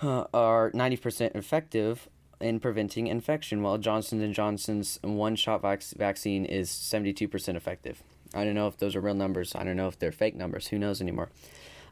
uh, 0.00 0.24
are 0.32 0.70
90% 0.70 1.34
effective 1.34 2.08
in 2.40 2.60
preventing 2.60 3.08
infection, 3.08 3.60
while 3.60 3.76
Johnson 3.76 4.32
& 4.32 4.34
Johnson's 4.34 5.00
one-shot 5.02 5.62
vac- 5.62 5.82
vaccine 5.96 6.44
is 6.44 6.70
72% 6.70 7.56
effective. 7.56 8.04
I 8.32 8.44
don't 8.44 8.54
know 8.54 8.68
if 8.68 8.76
those 8.76 8.94
are 8.94 9.00
real 9.00 9.14
numbers. 9.14 9.56
I 9.56 9.64
don't 9.64 9.76
know 9.76 9.88
if 9.88 9.98
they're 9.98 10.12
fake 10.12 10.36
numbers. 10.36 10.68
Who 10.68 10.78
knows 10.78 11.00
anymore? 11.00 11.30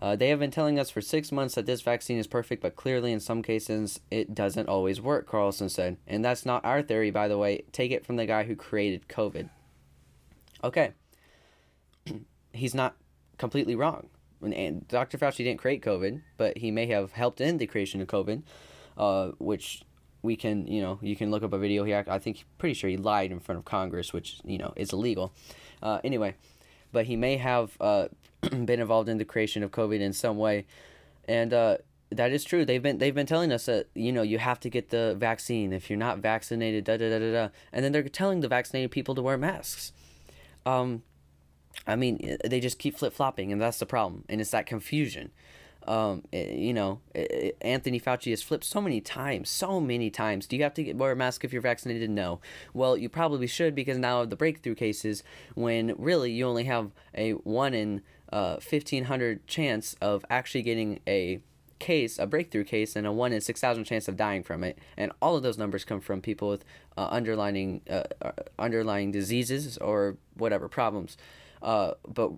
Uh, 0.01 0.15
they 0.15 0.29
have 0.29 0.39
been 0.39 0.53
telling 0.53 0.79
us 0.79 0.91
for 0.91 1.01
six 1.01 1.33
months 1.33 1.57
that 1.57 1.67
this 1.67 1.83
vaccine 1.83 2.19
is 2.19 2.29
perfect, 2.29 2.63
but 2.63 2.77
clearly 2.77 3.11
in 3.11 3.19
some 3.19 3.43
cases 3.43 3.99
it 4.13 4.33
doesn't 4.33 4.69
always 4.69 5.01
work, 5.01 5.27
Carlson 5.27 5.69
said. 5.69 5.97
And 6.07 6.25
that's 6.25 6.47
not 6.47 6.65
our 6.65 6.83
theory, 6.83 7.11
by 7.11 7.27
the 7.27 7.37
way. 7.37 7.65
Take 7.73 7.91
it 7.91 8.07
from 8.07 8.15
the 8.15 8.27
guy 8.27 8.45
who 8.45 8.55
created 8.55 9.09
COVID. 9.09 9.49
Okay. 10.63 10.93
He's 12.53 12.75
not 12.75 12.97
completely 13.39 13.75
wrong. 13.75 14.09
And 14.43 14.87
Dr. 14.89 15.19
Fauci 15.19 15.39
didn't 15.39 15.59
create 15.59 15.83
COVID, 15.83 16.23
but 16.37 16.59
he 16.59 16.71
may 16.71 16.87
have 16.87 17.13
helped 17.13 17.41
in 17.41 17.59
the 17.59 17.67
creation 17.67 18.01
of 18.01 18.09
COVID, 18.09 18.43
uh, 18.97 19.29
which 19.39 19.83
we 20.23 20.37
can, 20.37 20.67
you 20.67 20.83
know, 20.83 20.99
you 21.03 21.17
can 21.17 21.31
look 21.31 21.43
up 21.43 21.53
a 21.53 21.59
video. 21.59 21.85
He, 21.85 21.95
I 21.95 22.19
think, 22.19 22.45
pretty 22.59 22.75
sure 22.75 22.91
he 22.91 22.97
lied 22.97 23.33
in 23.33 23.41
front 23.41 23.59
of 23.59 23.65
Congress, 23.65 24.13
which 24.13 24.41
you 24.45 24.59
know 24.59 24.73
is 24.77 24.93
illegal. 24.93 25.33
Uh, 25.83 26.01
anyway, 26.05 26.35
but 26.93 27.07
he 27.07 27.17
may 27.17 27.39
have 27.39 27.77
uh, 27.81 28.09
been 28.51 28.81
involved 28.81 29.09
in 29.09 29.19
the 29.19 29.25
creation 29.25 29.63
of 29.63 29.71
COVID 29.71 30.01
in 30.01 30.13
some 30.13 30.37
way, 30.37 30.67
and 31.27 31.55
uh, 31.55 31.79
that 32.11 32.31
is 32.31 32.45
true. 32.45 32.65
They've 32.65 32.83
been 32.83 32.99
they've 32.99 33.15
been 33.15 33.27
telling 33.27 33.53
us 33.53 33.67
that 33.67 33.89
you 33.95 34.13
know 34.13 34.23
you 34.23 34.39
have 34.39 34.61
to 34.61 34.71
get 34.71 34.91
the 34.91 35.17
vaccine 35.19 35.73
if 35.73 35.89
you're 35.89 35.99
not 35.99 36.19
vaccinated. 36.19 36.85
Da 36.85 36.99
da 36.99 37.09
da 37.09 37.19
da 37.19 37.33
da. 37.33 37.49
And 37.73 37.85
then 37.85 37.93
they're 37.93 38.03
telling 38.03 38.41
the 38.41 38.49
vaccinated 38.49 38.91
people 38.91 39.15
to 39.15 39.23
wear 39.23 39.39
masks 39.39 39.93
um, 40.67 41.03
I 41.87 41.97
mean, 41.97 42.37
they 42.45 42.61
just 42.61 42.79
keep 42.79 42.99
flip 42.99 43.13
flopping, 43.13 43.53
and 43.53 43.61
that's 43.61 43.79
the 43.79 43.87
problem. 43.87 44.25
And 44.29 44.41
it's 44.41 44.51
that 44.51 44.67
confusion. 44.67 45.31
Um, 45.87 46.25
it, 46.33 46.51
you 46.51 46.75
know, 46.75 47.01
it, 47.15 47.57
Anthony 47.61 48.01
Fauci 48.01 48.31
has 48.31 48.43
flipped 48.43 48.65
so 48.65 48.81
many 48.81 49.01
times, 49.01 49.49
so 49.49 49.81
many 49.81 50.11
times. 50.11 50.49
Do 50.49 50.57
you 50.57 50.65
have 50.65 50.75
to 50.75 50.83
get, 50.83 50.97
wear 50.97 51.13
a 51.13 51.17
mask 51.17 51.45
if 51.45 51.53
you're 51.53 51.63
vaccinated? 51.63 52.11
No. 52.11 52.41
Well, 52.75 52.97
you 52.97 53.09
probably 53.09 53.47
should 53.47 53.77
because 53.77 53.97
now 53.97 54.23
of 54.23 54.31
the 54.31 54.37
breakthrough 54.37 54.75
cases, 54.75 55.23
when 55.55 55.95
really 55.97 56.33
you 56.33 56.45
only 56.45 56.65
have 56.65 56.91
a 57.15 57.33
one 57.33 57.73
in 57.73 58.03
uh, 58.33 58.57
fifteen 58.57 59.05
hundred 59.05 59.47
chance 59.47 59.95
of 60.01 60.25
actually 60.29 60.63
getting 60.63 60.99
a 61.07 61.41
case, 61.79 62.19
a 62.19 62.27
breakthrough 62.27 62.65
case, 62.65 62.97
and 62.97 63.07
a 63.07 63.13
one 63.13 63.33
in 63.33 63.41
six 63.41 63.61
thousand 63.61 63.85
chance 63.85 64.09
of 64.09 64.17
dying 64.17 64.43
from 64.43 64.65
it. 64.65 64.79
And 64.97 65.13
all 65.21 65.37
of 65.37 65.43
those 65.43 65.59
numbers 65.59 65.85
come 65.85 66.01
from 66.01 66.21
people 66.21 66.49
with 66.49 66.65
uh, 66.97 67.09
underlying 67.11 67.83
uh, 67.89 68.05
uh, 68.23 68.33
underlying 68.59 69.13
diseases 69.13 69.79
or 69.79 70.17
whatever 70.35 70.69
problems. 70.69 71.17
Uh, 71.63 71.93
but 72.07 72.33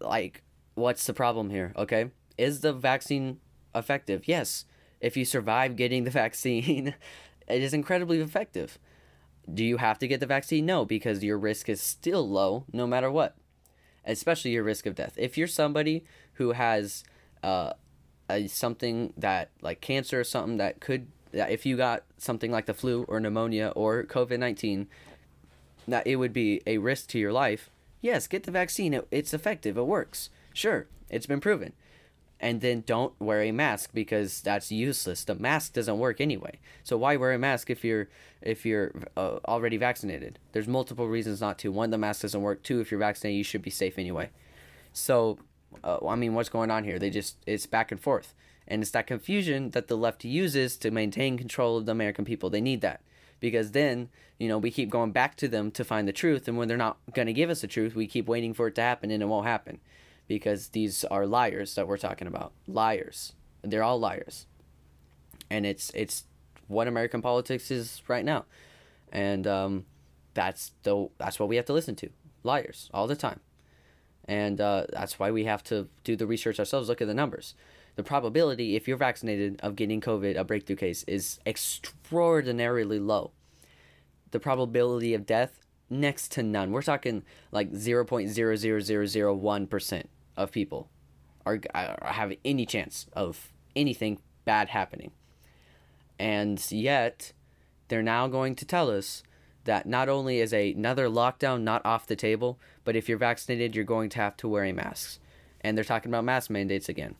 like, 0.00 0.42
what's 0.74 1.06
the 1.06 1.14
problem 1.14 1.50
here? 1.50 1.72
Okay, 1.76 2.10
is 2.38 2.60
the 2.60 2.72
vaccine 2.72 3.40
effective? 3.74 4.26
Yes. 4.26 4.64
If 5.00 5.16
you 5.16 5.24
survive 5.24 5.76
getting 5.76 6.04
the 6.04 6.10
vaccine, 6.24 6.94
it 7.48 7.62
is 7.62 7.74
incredibly 7.74 8.20
effective. 8.20 8.78
Do 9.52 9.64
you 9.64 9.76
have 9.76 9.98
to 10.00 10.08
get 10.08 10.20
the 10.20 10.26
vaccine? 10.26 10.66
No, 10.66 10.84
because 10.84 11.22
your 11.22 11.38
risk 11.38 11.68
is 11.68 11.80
still 11.80 12.28
low 12.28 12.64
no 12.72 12.86
matter 12.86 13.10
what, 13.10 13.36
especially 14.04 14.50
your 14.50 14.64
risk 14.64 14.86
of 14.86 14.96
death. 14.96 15.14
If 15.16 15.38
you're 15.38 15.46
somebody 15.46 16.04
who 16.34 16.52
has 16.52 17.04
uh, 17.44 17.74
something 18.48 19.12
that 19.16 19.50
like 19.60 19.80
cancer 19.80 20.20
or 20.20 20.24
something 20.24 20.56
that 20.58 20.80
could 20.80 21.08
that 21.32 21.50
if 21.50 21.66
you 21.66 21.76
got 21.76 22.02
something 22.18 22.50
like 22.50 22.66
the 22.66 22.74
flu 22.74 23.04
or 23.08 23.20
pneumonia 23.20 23.72
or 23.76 24.04
COVID-19 24.04 24.86
that 25.88 26.06
it 26.06 26.16
would 26.16 26.32
be 26.32 26.60
a 26.66 26.78
risk 26.78 27.08
to 27.08 27.18
your 27.18 27.32
life. 27.32 27.70
Yes, 28.00 28.26
get 28.26 28.44
the 28.44 28.50
vaccine. 28.50 28.94
It, 28.94 29.06
it's 29.10 29.32
effective. 29.32 29.76
It 29.76 29.86
works. 29.86 30.30
Sure, 30.52 30.86
it's 31.08 31.26
been 31.26 31.40
proven. 31.40 31.72
And 32.38 32.60
then 32.60 32.82
don't 32.86 33.18
wear 33.18 33.42
a 33.42 33.50
mask 33.50 33.90
because 33.94 34.42
that's 34.42 34.70
useless. 34.70 35.24
The 35.24 35.34
mask 35.34 35.72
doesn't 35.72 35.98
work 35.98 36.20
anyway. 36.20 36.58
So 36.84 36.98
why 36.98 37.16
wear 37.16 37.32
a 37.32 37.38
mask 37.38 37.70
if 37.70 37.82
you're 37.82 38.08
if 38.42 38.66
you're 38.66 38.92
uh, 39.16 39.38
already 39.46 39.78
vaccinated? 39.78 40.38
There's 40.52 40.68
multiple 40.68 41.08
reasons 41.08 41.40
not 41.40 41.58
to. 41.60 41.72
One, 41.72 41.90
the 41.90 41.98
mask 41.98 42.22
doesn't 42.22 42.42
work. 42.42 42.62
Two, 42.62 42.80
if 42.80 42.90
you're 42.90 43.00
vaccinated, 43.00 43.38
you 43.38 43.44
should 43.44 43.62
be 43.62 43.70
safe 43.70 43.98
anyway. 43.98 44.28
So 44.92 45.38
uh, 45.82 45.98
I 46.06 46.16
mean, 46.16 46.34
what's 46.34 46.48
going 46.48 46.70
on 46.70 46.84
here? 46.84 46.98
They 46.98 47.10
just 47.10 47.36
it's 47.46 47.66
back 47.66 47.90
and 47.92 48.00
forth, 48.00 48.34
and 48.66 48.82
it's 48.82 48.90
that 48.92 49.06
confusion 49.06 49.70
that 49.70 49.88
the 49.88 49.96
left 49.96 50.24
uses 50.24 50.76
to 50.78 50.90
maintain 50.90 51.38
control 51.38 51.76
of 51.76 51.86
the 51.86 51.92
American 51.92 52.24
people. 52.24 52.50
They 52.50 52.60
need 52.60 52.80
that 52.80 53.00
because 53.40 53.72
then 53.72 54.08
you 54.38 54.48
know 54.48 54.58
we 54.58 54.70
keep 54.70 54.90
going 54.90 55.12
back 55.12 55.36
to 55.36 55.48
them 55.48 55.70
to 55.72 55.84
find 55.84 56.08
the 56.08 56.12
truth, 56.12 56.48
and 56.48 56.56
when 56.56 56.68
they're 56.68 56.76
not 56.76 56.98
going 57.14 57.26
to 57.26 57.32
give 57.32 57.50
us 57.50 57.60
the 57.60 57.66
truth, 57.66 57.94
we 57.94 58.06
keep 58.06 58.26
waiting 58.26 58.54
for 58.54 58.68
it 58.68 58.74
to 58.76 58.80
happen, 58.82 59.10
and 59.10 59.22
it 59.22 59.26
won't 59.26 59.46
happen 59.46 59.80
because 60.26 60.68
these 60.68 61.04
are 61.04 61.26
liars 61.26 61.74
that 61.74 61.86
we're 61.86 61.98
talking 61.98 62.26
about. 62.26 62.52
Liars. 62.66 63.32
They're 63.62 63.82
all 63.82 63.98
liars, 63.98 64.46
and 65.50 65.66
it's 65.66 65.90
it's 65.94 66.24
what 66.68 66.88
American 66.88 67.22
politics 67.22 67.70
is 67.70 68.02
right 68.08 68.24
now, 68.24 68.44
and 69.12 69.46
um, 69.46 69.86
that's 70.34 70.72
the 70.82 71.08
that's 71.18 71.38
what 71.38 71.48
we 71.48 71.56
have 71.56 71.66
to 71.66 71.72
listen 71.72 71.96
to. 71.96 72.10
Liars 72.42 72.90
all 72.94 73.08
the 73.08 73.16
time 73.16 73.40
and 74.28 74.60
uh, 74.60 74.84
that's 74.92 75.18
why 75.18 75.30
we 75.30 75.44
have 75.44 75.62
to 75.64 75.88
do 76.04 76.16
the 76.16 76.26
research 76.26 76.58
ourselves 76.58 76.88
look 76.88 77.00
at 77.00 77.08
the 77.08 77.14
numbers. 77.14 77.54
The 77.96 78.02
probability 78.02 78.76
if 78.76 78.88
you're 78.88 78.96
vaccinated 78.96 79.60
of 79.62 79.76
getting 79.76 80.00
covid 80.00 80.38
a 80.38 80.44
breakthrough 80.44 80.76
case 80.76 81.04
is 81.04 81.38
extraordinarily 81.46 82.98
low. 82.98 83.32
The 84.32 84.40
probability 84.40 85.14
of 85.14 85.26
death 85.26 85.60
next 85.88 86.32
to 86.32 86.42
none. 86.42 86.72
We're 86.72 86.82
talking 86.82 87.22
like 87.52 87.72
0.00001% 87.72 90.04
of 90.36 90.52
people 90.52 90.90
are, 91.44 91.60
are 91.74 91.98
have 92.02 92.32
any 92.44 92.66
chance 92.66 93.06
of 93.12 93.52
anything 93.74 94.18
bad 94.44 94.68
happening. 94.70 95.10
And 96.18 96.64
yet 96.70 97.32
they're 97.88 98.02
now 98.02 98.26
going 98.26 98.56
to 98.56 98.64
tell 98.64 98.90
us 98.90 99.22
that 99.66 99.86
not 99.86 100.08
only 100.08 100.40
is 100.40 100.52
another 100.52 101.08
lockdown 101.08 101.62
not 101.62 101.84
off 101.84 102.06
the 102.06 102.16
table, 102.16 102.58
but 102.84 102.96
if 102.96 103.08
you're 103.08 103.18
vaccinated, 103.18 103.76
you're 103.76 103.84
going 103.84 104.08
to 104.10 104.18
have 104.18 104.36
to 104.38 104.48
wear 104.48 104.64
a 104.64 104.72
mask. 104.72 105.20
And 105.60 105.76
they're 105.76 105.84
talking 105.84 106.10
about 106.10 106.24
mask 106.24 106.50
mandates 106.50 106.88
again. 106.88 107.16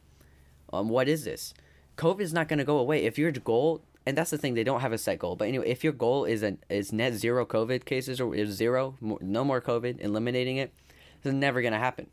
Um, 0.73 0.89
what 0.89 1.09
is 1.09 1.25
this? 1.25 1.55
COVID 1.97 2.21
is 2.21 2.33
not 2.33 2.49
going 2.49 2.59
to 2.59 2.65
go 2.65 2.79
away. 2.79 3.05
If 3.05 3.19
your 3.19 3.33
goal, 3.33 3.83
and 4.05 4.17
that's 4.17 4.31
the 4.31 4.39
thing, 4.39 4.55
they 4.55 4.65
don't 4.65 4.81
have 4.81 4.93
a 4.93 4.99
set 4.99 5.19
goal. 5.19 5.37
But 5.37 5.49
anyway, 5.49 5.69
if 5.69 5.85
your 5.85 5.93
goal 5.93 6.25
is 6.25 6.43
a, 6.43 6.57
is 6.69 6.93
net 6.93 7.15
zero 7.15 7.45
COVID 7.45 7.85
cases 7.85 8.21
or 8.21 8.35
is 8.35 8.51
zero, 8.51 8.97
no 9.01 9.45
more 9.45 9.61
COVID, 9.61 10.01
eliminating 10.01 10.57
it, 10.57 10.73
it's 11.23 11.33
never 11.33 11.61
going 11.61 11.73
to 11.73 11.79
happen. 11.79 12.09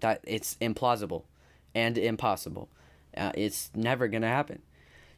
That 0.00 0.20
it's 0.24 0.56
implausible 0.60 1.24
and 1.74 1.96
impossible. 1.96 2.68
Uh, 3.16 3.32
it's 3.34 3.70
never 3.74 4.08
going 4.08 4.22
to 4.22 4.28
happen. 4.28 4.62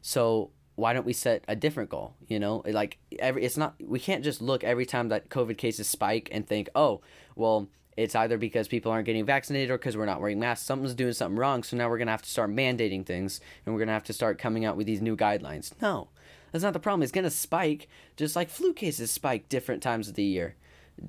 So 0.03 0.51
why 0.79 0.93
don't 0.93 1.05
we 1.05 1.13
set 1.13 1.43
a 1.49 1.57
different 1.57 1.91
goal 1.91 2.15
you 2.29 2.39
know? 2.39 2.63
Like 2.67 2.99
every 3.19 3.45
it's 3.45 3.57
not 3.57 3.75
we 3.81 3.99
can't 3.99 4.23
just 4.23 4.41
look 4.41 4.63
every 4.63 4.87
time 4.87 5.09
that 5.09 5.29
covid 5.29 5.59
cases 5.59 5.89
spike 5.89 6.29
and 6.31 6.47
think 6.47 6.69
oh 6.75 7.01
well 7.35 7.69
it's 7.97 8.15
either 8.15 8.39
because 8.39 8.69
people 8.69 8.93
aren't 8.93 9.07
getting 9.07 9.27
vaccinated 9.27 9.71
or 9.71 9.77
because 9.77 9.97
we're 9.97 10.07
not 10.07 10.21
wearing 10.21 10.39
masks. 10.39 10.65
Something's 10.65 10.95
doing 10.95 11.13
something 11.13 11.37
wrong 11.37 11.65
so 11.65 11.77
now 11.77 11.89
we're 11.89 11.99
to 12.07 12.13
have 12.13 12.23
to 12.23 12.31
start 12.31 12.51
mandating 12.51 13.05
things 13.05 13.41
and 13.67 13.75
we're 13.75 13.81
to 13.89 13.93
have 13.93 14.05
to 14.05 14.13
start 14.13 14.39
coming 14.39 14.65
out 14.65 14.77
with 14.77 14.87
these 14.87 15.03
new 15.03 15.17
guidelines. 15.17 15.73
No 15.83 16.09
that's 16.53 16.65
not 16.65 16.73
the 16.73 16.81
problem. 16.81 17.03
It's 17.03 17.13
to 17.13 17.31
spike 17.31 17.89
just 18.17 18.37
like 18.37 18.49
flu 18.49 18.73
cases 18.73 19.11
spike 19.11 19.49
different 19.49 19.83
times 19.83 20.09
of 20.09 20.15
the 20.15 20.23
year 20.23 20.57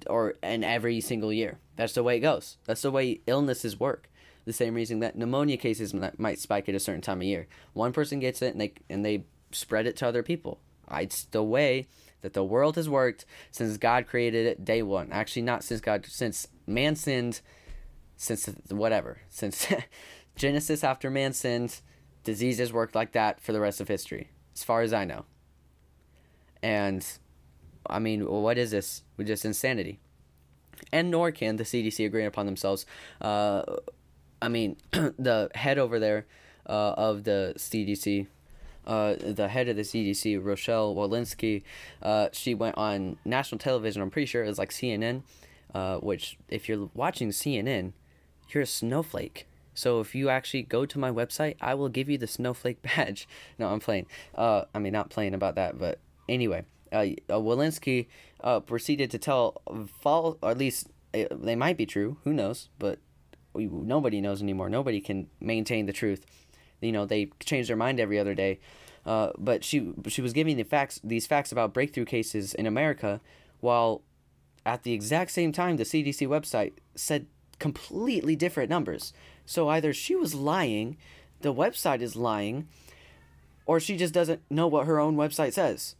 or 0.07 0.35
and 0.41 0.63
every 0.65 1.01
single 1.01 1.31
year. 1.31 1.59
That's 1.75 1.93
the 1.93 2.03
way 2.03 2.17
it 2.17 2.21
goes. 2.21 2.57
That's 2.65 2.81
the 2.81 2.91
way 2.91 3.21
illnesses 3.25 3.79
work. 3.79 4.09
The 4.45 4.53
same 4.53 4.73
reason 4.73 4.99
that 4.99 5.15
pneumonia 5.15 5.57
cases 5.57 5.93
might 6.17 6.39
spike 6.39 6.67
at 6.69 6.75
a 6.75 6.79
certain 6.79 7.01
time 7.01 7.19
of 7.19 7.27
year. 7.27 7.47
One 7.73 7.93
person 7.93 8.19
gets 8.19 8.41
it 8.41 8.53
and 8.53 8.61
they 8.61 8.73
and 8.89 9.05
they 9.05 9.25
spread 9.51 9.87
it 9.87 9.95
to 9.97 10.07
other 10.07 10.23
people. 10.23 10.59
It's 10.91 11.25
the 11.25 11.43
way 11.43 11.87
that 12.21 12.33
the 12.33 12.43
world 12.43 12.75
has 12.75 12.89
worked 12.89 13.25
since 13.51 13.77
God 13.77 14.07
created 14.07 14.45
it 14.45 14.65
day 14.65 14.81
one. 14.81 15.09
Actually, 15.11 15.43
not 15.43 15.63
since 15.63 15.81
God, 15.81 16.05
since 16.05 16.47
man 16.67 16.95
sinned, 16.95 17.41
since 18.17 18.47
whatever, 18.69 19.19
since 19.29 19.67
Genesis 20.35 20.83
after 20.83 21.09
man 21.09 21.33
sinned, 21.33 21.81
diseases 22.23 22.73
worked 22.73 22.95
like 22.95 23.13
that 23.13 23.41
for 23.41 23.53
the 23.53 23.59
rest 23.59 23.79
of 23.79 23.87
history, 23.87 24.29
as 24.53 24.63
far 24.63 24.81
as 24.81 24.93
I 24.93 25.05
know. 25.05 25.25
And 26.61 27.05
I 27.87 27.99
mean, 27.99 28.25
what 28.25 28.57
is 28.57 28.71
this? 28.71 29.03
We're 29.17 29.25
just 29.25 29.45
insanity. 29.45 29.99
And 30.91 31.11
nor 31.11 31.31
can 31.31 31.57
the 31.57 31.63
CDC 31.63 32.05
agree 32.05 32.25
upon 32.25 32.45
themselves. 32.45 32.85
Uh, 33.21 33.63
I 34.41 34.47
mean, 34.47 34.77
the 34.91 35.49
head 35.55 35.77
over 35.77 35.99
there 35.99 36.25
uh, 36.67 36.93
of 36.97 37.23
the 37.23 37.53
CDC, 37.57 38.27
uh, 38.89 39.15
the 39.19 39.47
head 39.47 39.69
of 39.69 39.75
the 39.75 39.83
CDC, 39.83 40.43
Rochelle 40.43 40.95
Walensky, 40.95 41.61
uh, 42.01 42.29
she 42.31 42.55
went 42.55 42.75
on 42.75 43.17
national 43.23 43.59
television. 43.59 44.01
I'm 44.01 44.09
pretty 44.09 44.25
sure 44.25 44.43
it 44.43 44.47
was 44.47 44.57
like 44.57 44.71
CNN, 44.71 45.21
uh, 45.75 45.97
which 45.97 46.39
if 46.49 46.67
you're 46.67 46.89
watching 46.95 47.29
CNN, 47.29 47.93
you're 48.49 48.63
a 48.63 48.65
snowflake. 48.65 49.47
So 49.75 49.99
if 49.99 50.15
you 50.15 50.29
actually 50.29 50.63
go 50.63 50.87
to 50.87 50.97
my 50.97 51.11
website, 51.11 51.55
I 51.61 51.75
will 51.75 51.87
give 51.87 52.09
you 52.09 52.17
the 52.17 52.25
snowflake 52.25 52.81
badge. 52.95 53.27
No, 53.59 53.67
I'm 53.67 53.79
playing. 53.79 54.07
Uh, 54.33 54.63
I 54.73 54.79
mean, 54.79 54.91
not 54.91 55.11
playing 55.11 55.35
about 55.35 55.53
that, 55.53 55.77
but 55.77 55.99
anyway, 56.27 56.65
uh, 56.91 57.05
Walensky 57.29 58.07
proceeded 58.65 59.11
to 59.11 59.19
tell 59.19 59.61
false, 60.01 60.35
or 60.41 60.49
at 60.49 60.57
least 60.57 60.87
they 61.13 61.55
might 61.55 61.77
be 61.77 61.85
true. 61.85 62.17
Who 62.23 62.33
knows? 62.33 62.69
But 62.79 62.97
nobody 63.53 64.19
knows 64.19 64.41
anymore. 64.41 64.67
Nobody 64.67 64.99
can 64.99 65.27
maintain 65.39 65.85
the 65.85 65.93
truth 65.93 66.25
you 66.81 66.91
know 66.91 67.05
they 67.05 67.31
change 67.39 67.67
their 67.67 67.77
mind 67.77 67.99
every 67.99 68.19
other 68.19 68.33
day. 68.33 68.59
Uh, 69.05 69.31
but 69.37 69.63
she 69.63 69.93
she 70.07 70.21
was 70.21 70.33
giving 70.33 70.57
the 70.57 70.63
facts 70.63 70.99
these 71.03 71.25
facts 71.25 71.51
about 71.51 71.73
breakthrough 71.73 72.05
cases 72.05 72.53
in 72.53 72.65
America, 72.65 73.21
while 73.59 74.01
at 74.65 74.83
the 74.83 74.93
exact 74.93 75.31
same 75.31 75.51
time 75.51 75.77
the 75.77 75.83
CDC 75.83 76.27
website 76.27 76.73
said 76.95 77.25
completely 77.59 78.35
different 78.35 78.69
numbers. 78.69 79.13
So 79.45 79.69
either 79.69 79.93
she 79.93 80.15
was 80.15 80.35
lying, 80.35 80.97
the 81.41 81.53
website 81.53 82.01
is 82.01 82.15
lying, 82.15 82.67
or 83.65 83.79
she 83.79 83.97
just 83.97 84.13
doesn't 84.13 84.41
know 84.49 84.67
what 84.67 84.85
her 84.85 84.99
own 84.99 85.15
website 85.15 85.53
says. 85.53 85.95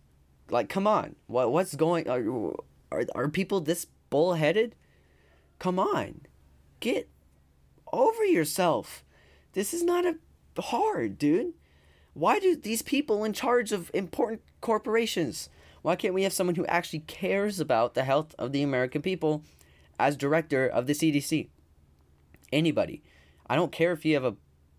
Like, 0.50 0.70
come 0.70 0.88
on, 0.88 1.16
what 1.28 1.52
what's 1.52 1.76
going? 1.76 2.10
Are 2.10 2.54
are, 2.92 3.06
are 3.16 3.30
people 3.30 3.62
this 3.62 3.88
bullheaded? 4.10 4.76
Come 5.58 5.80
on, 5.80 6.22
get 6.80 7.10
over 7.92 8.26
yourself. 8.26 9.04
This 9.54 9.74
is 9.74 9.84
not 9.84 10.06
a 10.06 10.16
hard, 10.58 11.18
dude. 11.18 11.54
Why 12.14 12.40
do 12.40 12.56
these 12.56 12.82
people 12.82 13.24
in 13.24 13.34
charge 13.34 13.72
of 13.72 13.92
important 13.94 14.42
corporations? 14.62 15.50
Why 15.82 15.96
can't 15.96 16.14
we 16.14 16.24
have 16.24 16.34
someone 16.34 16.56
who 16.56 16.66
actually 16.66 17.00
cares 17.00 17.60
about 17.60 17.94
the 17.94 18.04
health 18.04 18.36
of 18.38 18.52
the 18.52 18.64
American 18.64 19.02
people 19.02 19.44
as 19.98 20.18
director 20.18 20.68
of 20.68 20.88
the 20.88 20.94
CDC? 20.94 21.48
Anybody. 22.52 23.02
I 23.48 23.56
don't 23.56 23.72
care 23.72 23.92
if 23.92 24.06
you 24.06 24.16
have 24.16 24.26
a 24.26 24.36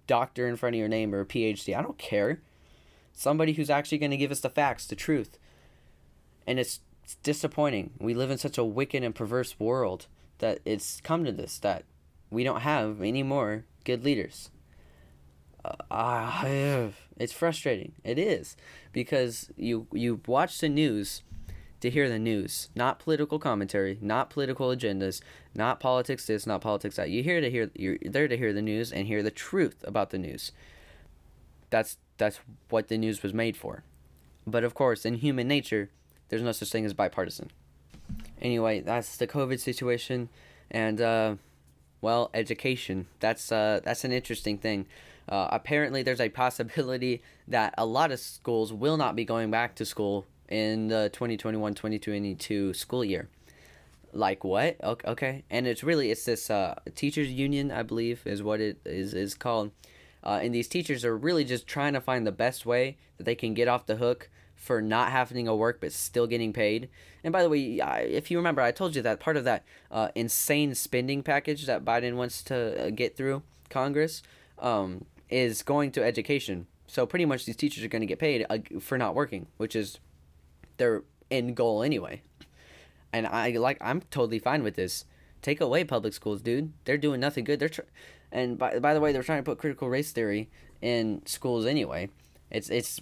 doctor 0.06 0.48
in 0.48 0.56
front 0.56 0.74
of 0.74 0.78
your 0.78 0.88
name 0.88 1.14
or 1.14 1.20
a 1.20 1.26
PhD. 1.26 1.76
I 1.76 1.83
don't 1.83 1.98
care. 1.98 2.40
Somebody 3.12 3.54
who's 3.54 3.70
actually 3.70 3.98
going 3.98 4.11
to 4.11 4.16
give 4.16 4.30
us 4.30 4.40
the 4.40 4.50
facts, 4.50 4.87
the 4.87 4.96
truth. 4.96 5.38
And 6.46 6.59
it's, 6.59 6.80
it's 7.04 7.14
disappointing. 7.16 7.92
We 7.98 8.14
live 8.14 8.30
in 8.30 8.38
such 8.38 8.59
a 8.59 8.64
wicked 8.64 9.02
and 9.02 9.14
perverse 9.14 9.59
world 9.59 10.06
that 10.38 10.61
it's 10.64 11.00
come 11.00 11.24
to 11.24 11.33
this 11.33 11.59
that 11.61 11.85
we 12.30 12.44
don't 12.44 12.61
have 12.61 13.02
any 13.02 13.22
more 13.22 13.64
good 13.85 14.04
leaders 14.04 14.50
uh, 15.64 16.88
it's 17.16 17.33
frustrating. 17.33 17.92
It 18.05 18.18
is 18.18 18.57
because 18.92 19.51
you 19.57 19.87
you 19.92 20.20
watch 20.27 20.59
the 20.59 20.68
news 20.68 21.23
to 21.81 21.90
hear 21.90 22.09
the 22.09 22.18
news, 22.18 22.68
not 22.75 22.99
political 22.99 23.38
commentary, 23.38 23.99
not 24.01 24.31
political 24.31 24.68
agendas, 24.68 25.20
not 25.55 25.81
politics 25.81 26.27
this, 26.27 26.46
not 26.46 26.61
politics 26.61 26.96
that. 26.96 27.11
You 27.11 27.23
here 27.23 27.40
to 27.40 27.51
hear 27.51 27.70
you're 27.75 27.99
there 28.03 28.29
to 28.29 28.37
hear 28.37 28.53
the 28.53 28.62
news 28.62 28.92
and 28.92 29.07
hear 29.07 29.23
the 29.23 29.31
truth 29.31 29.85
about 29.87 30.11
the 30.11 30.18
news. 30.18 30.53
That's 31.70 31.99
that's 32.18 32.40
what 32.68 32.88
the 32.88 32.99
news 32.99 33.23
was 33.23 33.33
made 33.33 33.57
for. 33.57 33.83
But 34.46 34.64
of 34.64 34.75
course, 34.75 35.05
in 35.05 35.16
human 35.16 35.49
nature, 35.49 35.90
there's 36.29 36.42
no 36.42 36.53
such 36.53 36.70
thing 36.70 36.85
as 36.85 36.94
bipartisan. 36.94 37.51
Anyway, 38.40 38.81
that's 38.81 39.16
the 39.16 39.27
COVID 39.27 39.61
situation, 39.61 40.29
and 40.70 41.01
uh, 41.01 41.35
well, 42.01 42.31
education. 42.35 43.07
That's 43.20 43.53
uh, 43.53 43.81
that's 43.85 44.05
an 44.05 44.12
interesting 44.12 44.59
thing. 44.59 44.87
Uh, 45.30 45.48
apparently, 45.52 46.02
there's 46.02 46.20
a 46.20 46.28
possibility 46.28 47.22
that 47.48 47.72
a 47.78 47.86
lot 47.86 48.10
of 48.10 48.18
schools 48.18 48.72
will 48.72 48.96
not 48.96 49.14
be 49.16 49.24
going 49.24 49.50
back 49.50 49.74
to 49.76 49.84
school 49.84 50.26
in 50.48 50.88
the 50.88 51.08
2021 51.12 51.74
2022 51.74 52.74
school 52.74 53.04
year. 53.04 53.28
Like 54.12 54.42
what? 54.42 54.76
Okay, 54.82 55.44
and 55.48 55.68
it's 55.68 55.84
really 55.84 56.10
it's 56.10 56.24
this 56.24 56.50
uh, 56.50 56.74
teachers 56.96 57.28
union, 57.28 57.70
I 57.70 57.84
believe, 57.84 58.26
is 58.26 58.42
what 58.42 58.60
it 58.60 58.80
is 58.84 59.14
is 59.14 59.34
called. 59.34 59.70
Uh, 60.22 60.40
and 60.42 60.54
these 60.54 60.68
teachers 60.68 61.04
are 61.04 61.16
really 61.16 61.44
just 61.44 61.66
trying 61.66 61.94
to 61.94 62.00
find 62.00 62.26
the 62.26 62.32
best 62.32 62.66
way 62.66 62.98
that 63.16 63.24
they 63.24 63.34
can 63.34 63.54
get 63.54 63.68
off 63.68 63.86
the 63.86 63.96
hook 63.96 64.28
for 64.54 64.82
not 64.82 65.10
having 65.10 65.46
to 65.46 65.54
work 65.54 65.80
but 65.80 65.92
still 65.92 66.26
getting 66.26 66.52
paid. 66.52 66.90
And 67.24 67.32
by 67.32 67.42
the 67.42 67.48
way, 67.48 67.80
I, 67.80 68.00
if 68.00 68.30
you 68.30 68.36
remember, 68.36 68.60
I 68.60 68.72
told 68.72 68.94
you 68.94 69.00
that 69.00 69.18
part 69.18 69.38
of 69.38 69.44
that 69.44 69.64
uh, 69.90 70.08
insane 70.14 70.74
spending 70.74 71.22
package 71.22 71.64
that 71.64 71.84
Biden 71.84 72.16
wants 72.16 72.42
to 72.44 72.88
uh, 72.88 72.90
get 72.90 73.16
through 73.16 73.42
Congress 73.70 74.22
um, 74.58 75.06
is 75.30 75.62
going 75.62 75.92
to 75.92 76.04
education. 76.04 76.66
So 76.86 77.06
pretty 77.06 77.24
much 77.24 77.46
these 77.46 77.56
teachers 77.56 77.84
are 77.84 77.88
going 77.88 78.02
to 78.02 78.06
get 78.06 78.18
paid 78.18 78.44
uh, 78.50 78.58
for 78.80 78.98
not 78.98 79.14
working, 79.14 79.46
which 79.56 79.76
is 79.76 79.98
their 80.76 81.04
end 81.30 81.56
goal 81.56 81.82
anyway. 81.82 82.22
And 83.12 83.26
I 83.26 83.50
like 83.50 83.78
I'm 83.80 84.02
totally 84.10 84.38
fine 84.38 84.62
with 84.62 84.74
this. 84.74 85.04
Take 85.42 85.60
away 85.60 85.84
public 85.84 86.12
schools, 86.12 86.42
dude. 86.42 86.72
They're 86.84 86.98
doing 86.98 87.20
nothing 87.20 87.44
good. 87.44 87.60
They're 87.60 87.68
tr- 87.68 87.80
And 88.30 88.58
by, 88.58 88.78
by 88.78 88.92
the 88.92 89.00
way, 89.00 89.12
they're 89.12 89.22
trying 89.22 89.38
to 89.38 89.48
put 89.50 89.58
critical 89.58 89.88
race 89.88 90.12
theory 90.12 90.50
in 90.82 91.22
schools 91.26 91.66
anyway. 91.66 92.10
It's 92.50 92.68
it's 92.68 93.00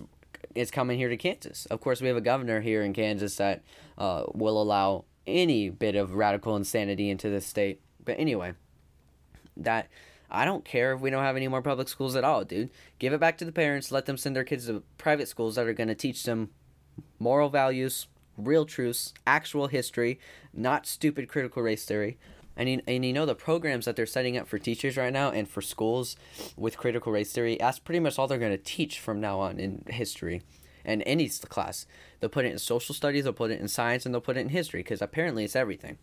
it's 0.55 0.71
coming 0.71 0.99
here 0.99 1.09
to 1.09 1.17
Kansas. 1.17 1.67
Of 1.67 1.81
course, 1.81 2.01
we 2.01 2.09
have 2.09 2.17
a 2.17 2.23
governor 2.23 2.61
here 2.61 2.83
in 2.83 2.93
Kansas 2.93 3.37
that 3.37 3.63
uh, 3.97 4.25
will 4.35 4.61
allow 4.61 5.05
any 5.27 5.69
bit 5.69 5.95
of 5.95 6.15
radical 6.15 6.57
insanity 6.57 7.11
into 7.11 7.29
the 7.29 7.41
state. 7.41 7.81
But 8.05 8.19
anyway, 8.19 8.55
that 9.57 9.89
I 10.31 10.45
don't 10.45 10.65
care 10.65 10.93
if 10.93 11.01
we 11.01 11.11
don't 11.11 11.23
have 11.23 11.37
any 11.37 11.49
more 11.49 11.63
public 11.63 11.89
schools 11.89 12.15
at 12.15 12.25
all, 12.25 12.45
dude. 12.45 12.71
Give 12.99 13.13
it 13.13 13.21
back 13.21 13.39
to 13.39 13.45
the 13.45 13.53
parents. 13.53 13.91
Let 13.91 14.07
them 14.07 14.17
send 14.17 14.37
their 14.37 14.45
kids 14.45 14.67
to 14.67 14.83
private 14.99 15.29
schools 15.29 15.55
that 15.55 15.67
are 15.67 15.73
going 15.73 15.89
to 15.89 15.95
teach 15.95 16.25
them 16.25 16.51
moral 17.19 17.49
values, 17.49 18.09
real 18.37 18.65
truths, 18.65 19.15
actual 19.27 19.69
history, 19.69 20.21
not 20.53 20.87
stupid 20.87 21.29
critical 21.29 21.63
race 21.63 21.85
theory. 21.85 22.19
And 22.57 22.69
you, 22.69 22.83
and 22.89 23.05
you 23.05 23.13
know 23.13 23.25
the 23.25 23.37
programs 23.37 23.85
that 23.85 23.95
they're 23.95 24.05
setting 24.05 24.37
up 24.37 24.49
for 24.49 24.59
teachers 24.59 24.97
right 24.97 25.13
now 25.13 25.31
and 25.31 25.49
for 25.49 25.63
schools 25.63 26.17
with 26.57 26.77
critical 26.77 27.13
race 27.13 27.33
theory, 27.33 27.57
that's 27.59 27.79
pretty 27.79 28.01
much 28.01 28.19
all 28.19 28.27
they're 28.27 28.39
going 28.39 28.51
to 28.51 28.59
teach 28.59 28.99
from 28.99 29.21
now 29.21 29.39
on 29.39 29.61
in 29.61 29.85
history 29.89 30.43
and 30.85 31.03
any 31.07 31.29
class. 31.29 31.87
They'll 32.19 32.31
put 32.31 32.45
it 32.45 32.53
in 32.53 32.59
social 32.59 32.95
studies, 32.95 33.25
they'll 33.25 33.33
put 33.33 33.53
it 33.53 33.61
in 33.61 33.69
science, 33.69 34.05
and 34.05 34.15
they'll 34.15 34.21
put 34.21 34.37
it 34.37 34.41
in 34.41 34.49
history 34.49 34.81
because 34.81 35.01
apparently 35.01 35.45
it's 35.45 35.55
everything. 35.55 35.99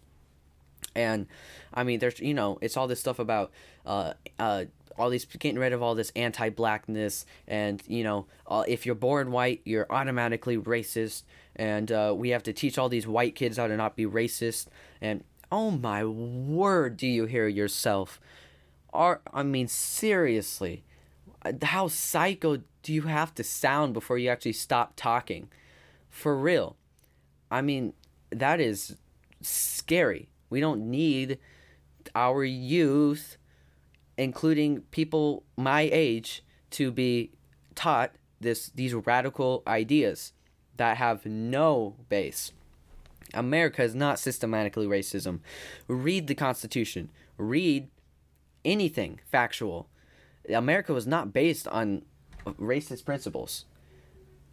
And 0.96 1.28
I 1.74 1.84
mean, 1.84 2.00
there's 2.00 2.20
you 2.20 2.34
know, 2.34 2.58
it's 2.62 2.78
all 2.78 2.88
this 2.88 3.00
stuff 3.00 3.20
about 3.20 3.52
uh, 3.86 4.14
uh, 4.40 4.66
all 4.98 5.10
these 5.10 5.26
getting 5.26 5.60
rid 5.60 5.74
of 5.74 5.82
all 5.84 5.96
this 5.96 6.12
anti-blackness, 6.16 7.26
and 7.48 7.84
you 7.88 8.04
know, 8.04 8.28
uh, 8.48 8.64
if 8.68 8.86
you're 8.86 8.96
born 8.96 9.32
white, 9.32 9.62
you're 9.66 9.88
automatically 9.90 10.58
racist, 10.58 11.24
and 11.56 11.92
uh, 11.92 12.14
we 12.16 12.30
have 12.30 12.44
to 12.44 12.54
teach 12.54 12.78
all 12.78 12.90
these 12.90 13.08
white 13.08 13.36
kids 13.36 13.58
how 13.58 13.68
to 13.68 13.76
not 13.76 13.96
be 13.96 14.06
racist. 14.06 14.68
And 15.02 15.24
oh 15.52 15.72
my 15.72 16.04
word, 16.06 16.98
do 16.98 17.08
you 17.08 17.26
hear 17.26 17.48
yourself? 17.48 18.20
Are 18.94 19.22
I 19.34 19.44
mean, 19.44 19.68
seriously, 19.68 20.84
how 21.62 21.88
psycho 21.88 22.62
do 22.82 22.94
you 22.94 23.04
have 23.04 23.36
to 23.36 23.44
sound 23.44 23.94
before 23.94 24.18
you 24.18 24.30
actually 24.30 24.54
stop 24.54 24.94
talking? 24.96 25.50
For 26.10 26.38
real. 26.38 26.78
I 27.52 27.62
mean, 27.62 27.94
that 28.30 28.60
is 28.60 28.96
scary. 29.42 30.30
We 30.50 30.60
don't 30.60 30.90
need 30.90 31.40
our 32.14 32.44
youth, 32.44 33.38
including 34.18 34.82
people 34.92 35.44
my 35.58 35.90
age, 35.92 36.44
to 36.72 36.92
be 36.92 37.32
taught 37.74 38.16
this 38.40 38.70
these 38.76 38.94
radical 38.94 39.64
ideas 39.68 40.34
that 40.78 40.98
have 40.98 41.26
no 41.26 41.96
base. 42.10 42.52
America 43.34 43.84
is 43.84 43.96
not 43.96 44.20
systematically 44.20 44.86
racism. 44.86 45.40
Read 45.88 46.28
the 46.28 46.36
Constitution. 46.36 47.10
Read 47.38 47.90
anything 48.64 49.20
factual. 49.26 49.88
America 50.50 50.94
was 50.94 51.08
not 51.08 51.34
based 51.34 51.68
on 51.68 52.04
racist 52.46 53.06
principles. 53.06 53.66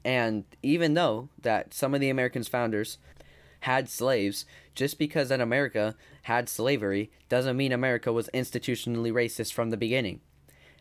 And 0.05 0.44
even 0.62 0.94
though 0.94 1.28
that 1.40 1.74
some 1.74 1.94
of 1.94 2.00
the 2.00 2.11
Americans 2.11 2.48
founders 2.48 2.98
had 3.62 3.88
slaves, 3.88 4.44
just 4.75 4.98
because 4.98 5.29
that 5.29 5.40
America 5.40 5.94
had 6.22 6.48
slavery 6.48 7.11
doesn't 7.29 7.57
mean 7.57 7.72
America 7.72 8.12
was 8.12 8.29
institutionally 8.35 9.12
racist 9.12 9.53
from 9.53 9.70
the 9.70 9.77
beginning. 9.77 10.20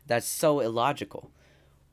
That's 0.07 0.25
so 0.25 0.59
illogical. 0.59 1.31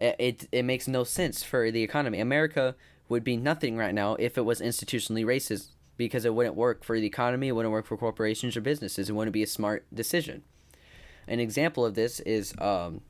It, 0.01 0.16
it, 0.18 0.48
it 0.51 0.64
makes 0.64 0.88
no 0.88 1.05
sense 1.05 1.42
for 1.42 1.70
the 1.70 1.83
economy. 1.83 2.20
America 2.20 2.74
would 3.09 3.22
be 3.22 3.37
nothing 3.37 3.77
right 3.77 3.94
now 3.94 4.14
if 4.14 4.38
it 4.38 4.44
was 4.44 4.61
institutionally 4.61 5.24
racist 5.24 5.68
because 5.98 6.24
it 6.24 6.35
wouldn't 6.35 6.55
work 6.55 6.85
for 6.85 6.98
the 6.98 7.07
economy, 7.07 7.48
it 7.48 7.53
wouldn't 7.53 7.72
work 7.72 7.87
for 7.87 7.96
corporations 7.96 8.57
or 8.57 8.61
businesses. 8.61 9.11
It 9.11 9.12
wouldn't 9.12 9.33
be 9.35 9.42
a 9.42 9.46
smart 9.46 9.85
decision. 9.92 10.42
An 11.27 11.40
example 11.40 11.85
of 11.85 11.94
this 11.94 12.20
is 12.20 12.55
um, 12.59 13.03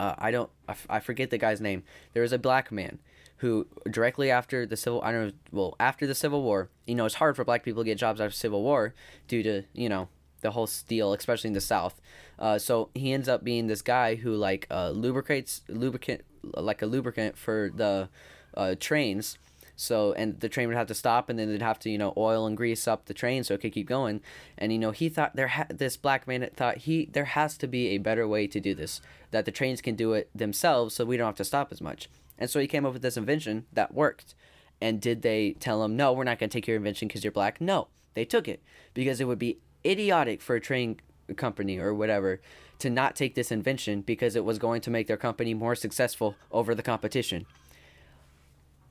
uh, 0.00 0.14
I 0.16 0.30
don't 0.30 0.50
I, 0.68 0.72
f- 0.72 0.86
I 0.88 1.00
forget 1.00 1.30
the 1.30 1.38
guy's 1.38 1.60
name. 1.60 1.82
There 2.14 2.22
was 2.22 2.32
a 2.32 2.38
black 2.38 2.72
man 2.72 2.98
who 3.44 3.66
directly 3.90 4.30
after 4.30 4.64
the 4.64 4.76
civil 4.76 5.02
I 5.02 5.12
don't 5.12 5.26
know 5.26 5.32
well 5.52 5.76
after 5.78 6.06
the 6.06 6.14
Civil 6.14 6.42
War, 6.42 6.70
you 6.86 6.94
know, 6.94 7.04
it's 7.04 7.16
hard 7.16 7.36
for 7.36 7.44
black 7.44 7.62
people 7.62 7.82
to 7.82 7.86
get 7.86 7.98
jobs 7.98 8.18
after 8.18 8.34
Civil 8.34 8.62
War 8.62 8.94
due 9.28 9.42
to 9.42 9.62
you 9.74 9.90
know 9.90 10.08
the 10.40 10.52
whole 10.52 10.66
steel, 10.66 11.12
especially 11.12 11.48
in 11.48 11.54
the 11.54 11.60
South. 11.60 12.00
Uh, 12.38 12.58
so 12.58 12.88
he 12.94 13.12
ends 13.12 13.28
up 13.28 13.44
being 13.44 13.66
this 13.66 13.82
guy 13.82 14.14
who 14.14 14.34
like 14.34 14.66
uh, 14.70 14.90
lubricates 14.90 15.60
lubricant 15.68 16.22
like 16.56 16.80
a 16.80 16.86
lubricant 16.86 17.36
for 17.36 17.70
the 17.74 18.08
uh, 18.56 18.74
trains 18.80 19.36
so 19.76 20.12
and 20.12 20.38
the 20.40 20.48
train 20.48 20.68
would 20.68 20.76
have 20.76 20.86
to 20.86 20.94
stop, 20.94 21.28
and 21.28 21.38
then 21.38 21.50
they'd 21.50 21.60
have 21.60 21.78
to 21.80 21.90
you 21.90 21.98
know 21.98 22.14
oil 22.16 22.46
and 22.46 22.56
grease 22.56 22.86
up 22.88 23.04
the 23.04 23.14
train 23.14 23.44
so 23.44 23.54
it 23.54 23.60
could 23.60 23.72
keep 23.72 23.88
going. 23.88 24.20
And 24.56 24.72
you 24.72 24.78
know 24.78 24.92
he 24.92 25.08
thought 25.08 25.36
there 25.36 25.48
ha- 25.48 25.66
this 25.68 25.96
black 25.96 26.26
man 26.26 26.48
thought 26.54 26.78
he 26.78 27.06
there 27.12 27.26
has 27.26 27.58
to 27.58 27.66
be 27.66 27.88
a 27.88 27.98
better 27.98 28.26
way 28.26 28.46
to 28.46 28.60
do 28.60 28.74
this 28.74 29.00
that 29.32 29.44
the 29.44 29.52
trains 29.52 29.82
can 29.82 29.96
do 29.96 30.12
it 30.14 30.30
themselves, 30.34 30.94
so 30.94 31.04
we 31.04 31.16
don't 31.16 31.26
have 31.26 31.36
to 31.36 31.44
stop 31.44 31.72
as 31.72 31.80
much. 31.80 32.08
And 32.38 32.50
so 32.50 32.60
he 32.60 32.66
came 32.66 32.84
up 32.84 32.92
with 32.92 33.02
this 33.02 33.16
invention 33.16 33.66
that 33.72 33.94
worked. 33.94 34.34
And 34.80 35.00
did 35.00 35.22
they 35.22 35.52
tell 35.60 35.84
him 35.84 35.96
no, 35.96 36.12
we're 36.12 36.24
not 36.24 36.38
going 36.38 36.50
to 36.50 36.54
take 36.54 36.66
your 36.66 36.76
invention 36.76 37.08
because 37.08 37.24
you're 37.24 37.32
black? 37.32 37.60
No, 37.60 37.88
they 38.14 38.24
took 38.24 38.48
it 38.48 38.62
because 38.92 39.20
it 39.20 39.26
would 39.26 39.38
be 39.38 39.58
idiotic 39.84 40.42
for 40.42 40.56
a 40.56 40.60
train 40.60 41.00
company 41.36 41.78
or 41.78 41.94
whatever 41.94 42.40
to 42.80 42.90
not 42.90 43.16
take 43.16 43.34
this 43.34 43.52
invention 43.52 44.02
because 44.02 44.36
it 44.36 44.44
was 44.44 44.58
going 44.58 44.80
to 44.82 44.90
make 44.90 45.06
their 45.06 45.16
company 45.16 45.54
more 45.54 45.74
successful 45.74 46.34
over 46.50 46.74
the 46.74 46.82
competition. 46.82 47.46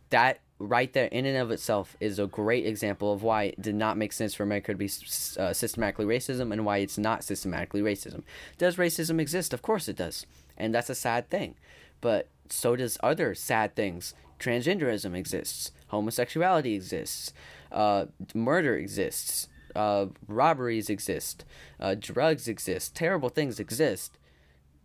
That 0.10 0.39
right 0.60 0.91
there 0.93 1.08
in 1.08 1.25
and 1.25 1.38
of 1.38 1.51
itself 1.51 1.97
is 1.99 2.19
a 2.19 2.27
great 2.27 2.65
example 2.65 3.12
of 3.12 3.23
why 3.23 3.43
it 3.43 3.62
did 3.62 3.75
not 3.75 3.97
make 3.97 4.13
sense 4.13 4.34
for 4.34 4.43
America 4.43 4.71
to 4.71 4.77
be 4.77 4.89
uh, 5.38 5.53
systematically 5.53 6.06
racism 6.06 6.51
and 6.51 6.65
why 6.65 6.77
it's 6.77 6.97
not 6.97 7.23
systematically 7.23 7.82
racism. 7.82 8.23
Does 8.58 8.77
racism 8.77 9.19
exist? 9.19 9.53
Of 9.53 9.62
course 9.62 9.88
it 9.88 9.97
does. 9.97 10.25
And 10.58 10.73
that's 10.73 10.89
a 10.89 10.95
sad 10.95 11.29
thing. 11.29 11.56
But 11.99 12.29
so 12.49 12.75
does 12.75 12.97
other 13.01 13.36
sad 13.36 13.75
things. 13.75 14.13
Transgenderism 14.39 15.15
exists. 15.15 15.71
Homosexuality 15.88 16.75
exists. 16.75 17.34
Uh, 17.71 18.06
murder 18.34 18.75
exists. 18.75 19.47
Uh, 19.75 20.08
robberies 20.27 20.89
exist. 20.89 21.45
Uh, 21.79 21.95
drugs 21.97 22.47
exist. 22.47 22.95
Terrible 22.95 23.29
things 23.29 23.60
exist. 23.60 24.17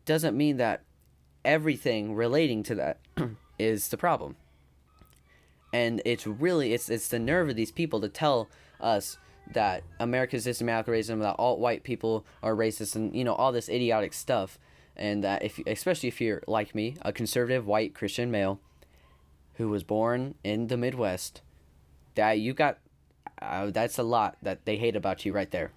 Doesn't 0.05 0.37
mean 0.37 0.57
that 0.57 0.83
everything 1.45 2.15
relating 2.15 2.63
to 2.65 2.75
that 2.75 2.99
is 3.59 3.89
the 3.89 3.97
problem 3.97 4.37
and 5.73 6.01
it's 6.05 6.27
really 6.27 6.73
it's 6.73 6.89
it's 6.89 7.09
the 7.09 7.19
nerve 7.19 7.49
of 7.49 7.57
these 7.57 7.71
people 7.71 8.01
to 8.01 8.09
tell 8.09 8.49
us 8.81 9.19
that 9.53 9.83
America's 9.99 10.45
systematic 10.45 10.93
racism, 10.93 11.21
that 11.21 11.37
alt 11.39 11.59
white 11.59 11.83
people 11.83 12.25
are 12.43 12.55
racist, 12.55 12.95
and 12.95 13.15
you 13.15 13.25
know 13.25 13.35
all 13.35 13.53
this 13.53 13.69
idiotic 13.69 14.13
stuff, 14.13 14.59
and 14.99 15.23
that 15.25 15.43
if 15.43 15.61
especially 15.67 16.09
if 16.09 16.21
you're 16.21 16.43
like 16.47 16.75
me, 16.75 16.97
a 17.03 17.13
conservative 17.13 17.67
white 17.67 17.95
Christian 17.95 18.31
male, 18.31 18.61
who 19.55 19.69
was 19.69 19.83
born 19.83 20.35
in 20.45 20.69
the 20.69 20.77
Midwest, 20.77 21.43
that 22.15 22.39
you 22.39 22.55
got, 22.55 22.79
uh, 23.43 23.71
that's 23.71 23.99
a 23.99 24.03
lot 24.03 24.37
that 24.43 24.65
they 24.65 24.77
hate 24.77 24.97
about 24.97 25.25
you 25.25 25.33
right 25.33 25.51
there. 25.51 25.73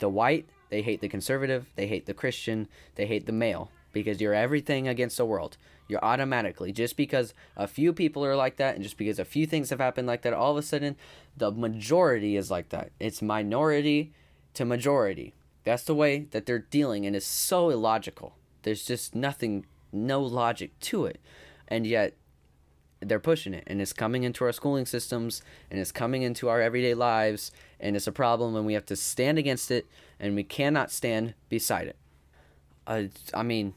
The 0.00 0.08
white, 0.08 0.46
they 0.70 0.82
hate 0.82 1.00
the 1.00 1.08
conservative, 1.08 1.66
they 1.76 1.86
hate 1.86 2.06
the 2.06 2.14
Christian, 2.14 2.68
they 2.96 3.06
hate 3.06 3.26
the 3.26 3.32
male 3.32 3.70
because 3.92 4.20
you're 4.20 4.34
everything 4.34 4.88
against 4.88 5.16
the 5.16 5.24
world. 5.24 5.56
You're 5.86 6.04
automatically 6.04 6.72
just 6.72 6.96
because 6.96 7.34
a 7.56 7.66
few 7.66 7.92
people 7.92 8.24
are 8.24 8.36
like 8.36 8.56
that 8.56 8.74
and 8.74 8.82
just 8.82 8.96
because 8.96 9.18
a 9.18 9.24
few 9.24 9.46
things 9.46 9.70
have 9.70 9.80
happened 9.80 10.08
like 10.08 10.22
that 10.22 10.32
all 10.32 10.52
of 10.52 10.56
a 10.56 10.62
sudden 10.62 10.96
the 11.36 11.50
majority 11.50 12.36
is 12.36 12.50
like 12.50 12.70
that. 12.70 12.90
It's 12.98 13.20
minority 13.20 14.12
to 14.54 14.64
majority. 14.64 15.34
That's 15.64 15.84
the 15.84 15.94
way 15.94 16.26
that 16.30 16.46
they're 16.46 16.58
dealing 16.58 17.06
and 17.06 17.14
it's 17.14 17.26
so 17.26 17.70
illogical 17.70 18.34
there's 18.62 18.84
just 18.84 19.14
nothing 19.14 19.66
no 19.92 20.20
logic 20.20 20.78
to 20.80 21.06
it. 21.06 21.20
And 21.68 21.86
yet 21.86 22.14
they're 23.00 23.20
pushing 23.20 23.54
it. 23.54 23.64
And 23.66 23.80
it's 23.80 23.92
coming 23.92 24.22
into 24.22 24.44
our 24.44 24.52
schooling 24.52 24.86
systems 24.86 25.42
and 25.70 25.80
it's 25.80 25.92
coming 25.92 26.22
into 26.22 26.48
our 26.48 26.60
everyday 26.60 26.94
lives 26.94 27.52
and 27.80 27.96
it's 27.96 28.06
a 28.06 28.12
problem 28.12 28.54
and 28.56 28.64
we 28.66 28.74
have 28.74 28.86
to 28.86 28.96
stand 28.96 29.38
against 29.38 29.70
it 29.70 29.86
and 30.20 30.34
we 30.34 30.44
cannot 30.44 30.90
stand 30.90 31.34
beside 31.48 31.88
it. 31.88 31.96
Uh, 32.84 33.04
i 33.32 33.44
mean 33.44 33.74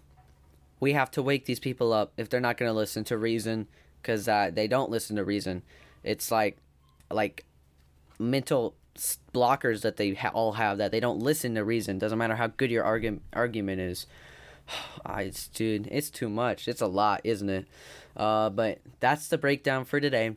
we 0.79 0.93
have 0.93 1.11
to 1.11 1.21
wake 1.21 1.45
these 1.45 1.59
people 1.59 1.93
up 1.93 2.11
if 2.17 2.29
they're 2.29 2.39
not 2.39 2.57
going 2.57 2.69
to 2.69 2.73
listen 2.73 3.03
to 3.03 3.17
reason 3.17 3.67
because 4.01 4.27
uh, 4.27 4.51
they 4.53 4.67
don't 4.67 4.91
listen 4.91 5.15
to 5.15 5.23
reason. 5.23 5.63
It's 6.03 6.31
like 6.31 6.57
like 7.09 7.45
mental 8.19 8.75
blockers 9.33 9.81
that 9.81 9.97
they 9.97 10.13
ha- 10.13 10.31
all 10.33 10.53
have 10.53 10.77
that 10.77 10.91
they 10.91 10.99
don't 10.99 11.19
listen 11.19 11.55
to 11.55 11.63
reason. 11.63 11.97
Doesn't 11.97 12.17
matter 12.17 12.35
how 12.35 12.47
good 12.47 12.71
your 12.71 12.83
argu- 12.83 13.19
argument 13.33 13.81
is 13.81 14.05
it's 15.17 15.47
dude 15.47 15.87
it's 15.91 16.09
too 16.09 16.29
much 16.29 16.67
it's 16.67 16.81
a 16.81 16.87
lot 16.87 17.21
isn't 17.23 17.49
it 17.49 17.67
uh, 18.17 18.49
but 18.49 18.79
that's 18.99 19.27
the 19.27 19.37
breakdown 19.37 19.85
for 19.85 19.99
today 19.99 20.35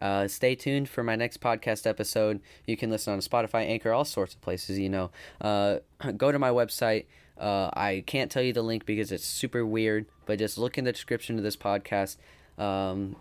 uh, 0.00 0.28
stay 0.28 0.54
tuned 0.54 0.88
for 0.88 1.02
my 1.02 1.16
next 1.16 1.40
podcast 1.40 1.86
episode 1.86 2.40
you 2.66 2.76
can 2.76 2.90
listen 2.90 3.12
on 3.12 3.20
spotify 3.20 3.66
anchor 3.66 3.92
all 3.92 4.04
sorts 4.04 4.34
of 4.34 4.40
places 4.40 4.78
you 4.78 4.88
know 4.88 5.10
uh, 5.40 5.78
go 6.16 6.30
to 6.30 6.38
my 6.38 6.50
website 6.50 7.06
uh, 7.38 7.70
I 7.74 8.02
can't 8.06 8.30
tell 8.30 8.42
you 8.42 8.52
the 8.52 8.62
link 8.62 8.86
because 8.86 9.12
it's 9.12 9.24
super 9.24 9.64
weird, 9.64 10.06
but 10.24 10.38
just 10.38 10.56
look 10.56 10.78
in 10.78 10.84
the 10.84 10.92
description 10.92 11.36
of 11.36 11.44
this 11.44 11.56
podcast. 11.56 12.16
Um, 12.58 13.16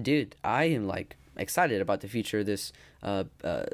dude, 0.00 0.36
I 0.42 0.64
am 0.64 0.86
like 0.86 1.16
excited 1.36 1.80
about 1.80 2.00
the 2.00 2.08
future 2.08 2.40
of 2.40 2.46
this. 2.46 2.72
Uh, 3.02 3.24
uh, 3.44 3.66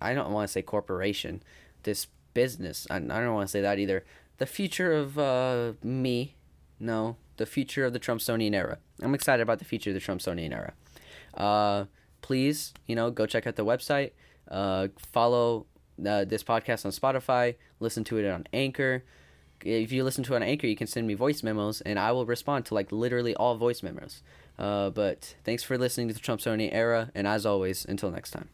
I 0.00 0.12
don't 0.12 0.32
want 0.32 0.48
to 0.48 0.52
say 0.52 0.62
corporation, 0.62 1.42
this 1.84 2.08
business. 2.34 2.86
I, 2.90 2.96
I 2.96 2.98
don't 2.98 3.34
want 3.34 3.48
to 3.48 3.52
say 3.52 3.62
that 3.62 3.78
either. 3.78 4.04
The 4.38 4.46
future 4.46 4.92
of 4.92 5.18
uh, 5.18 5.72
me. 5.82 6.36
No, 6.78 7.16
the 7.36 7.46
future 7.46 7.84
of 7.84 7.92
the 7.92 8.00
Trumpsonian 8.00 8.54
era. 8.54 8.78
I'm 9.02 9.14
excited 9.14 9.42
about 9.42 9.58
the 9.58 9.64
future 9.64 9.90
of 9.90 9.94
the 9.94 10.00
Trumpsonian 10.00 10.52
era. 10.52 10.74
Uh, 11.34 11.86
please, 12.22 12.74
you 12.86 12.94
know, 12.94 13.10
go 13.10 13.26
check 13.26 13.46
out 13.46 13.56
the 13.56 13.64
website. 13.64 14.12
Uh, 14.50 14.88
follow 14.98 15.66
uh, 16.06 16.24
this 16.24 16.42
podcast 16.42 16.84
on 16.84 16.92
Spotify. 16.92 17.56
Listen 17.80 18.04
to 18.04 18.18
it 18.18 18.28
on 18.28 18.46
Anchor. 18.52 19.04
If 19.64 19.90
you 19.90 20.04
listen 20.04 20.22
to 20.24 20.34
it 20.34 20.36
on 20.36 20.42
Anchor, 20.42 20.66
you 20.66 20.76
can 20.76 20.86
send 20.86 21.06
me 21.06 21.14
voice 21.14 21.42
memos, 21.42 21.80
and 21.80 21.98
I 21.98 22.12
will 22.12 22.26
respond 22.26 22.66
to 22.66 22.74
like 22.74 22.92
literally 22.92 23.34
all 23.34 23.56
voice 23.56 23.82
memos. 23.82 24.22
Uh, 24.58 24.90
but 24.90 25.34
thanks 25.44 25.62
for 25.62 25.78
listening 25.78 26.08
to 26.08 26.14
the 26.14 26.20
Trumpsonian 26.20 26.70
era, 26.72 27.10
and 27.14 27.26
as 27.26 27.46
always, 27.46 27.84
until 27.84 28.10
next 28.10 28.32
time. 28.32 28.48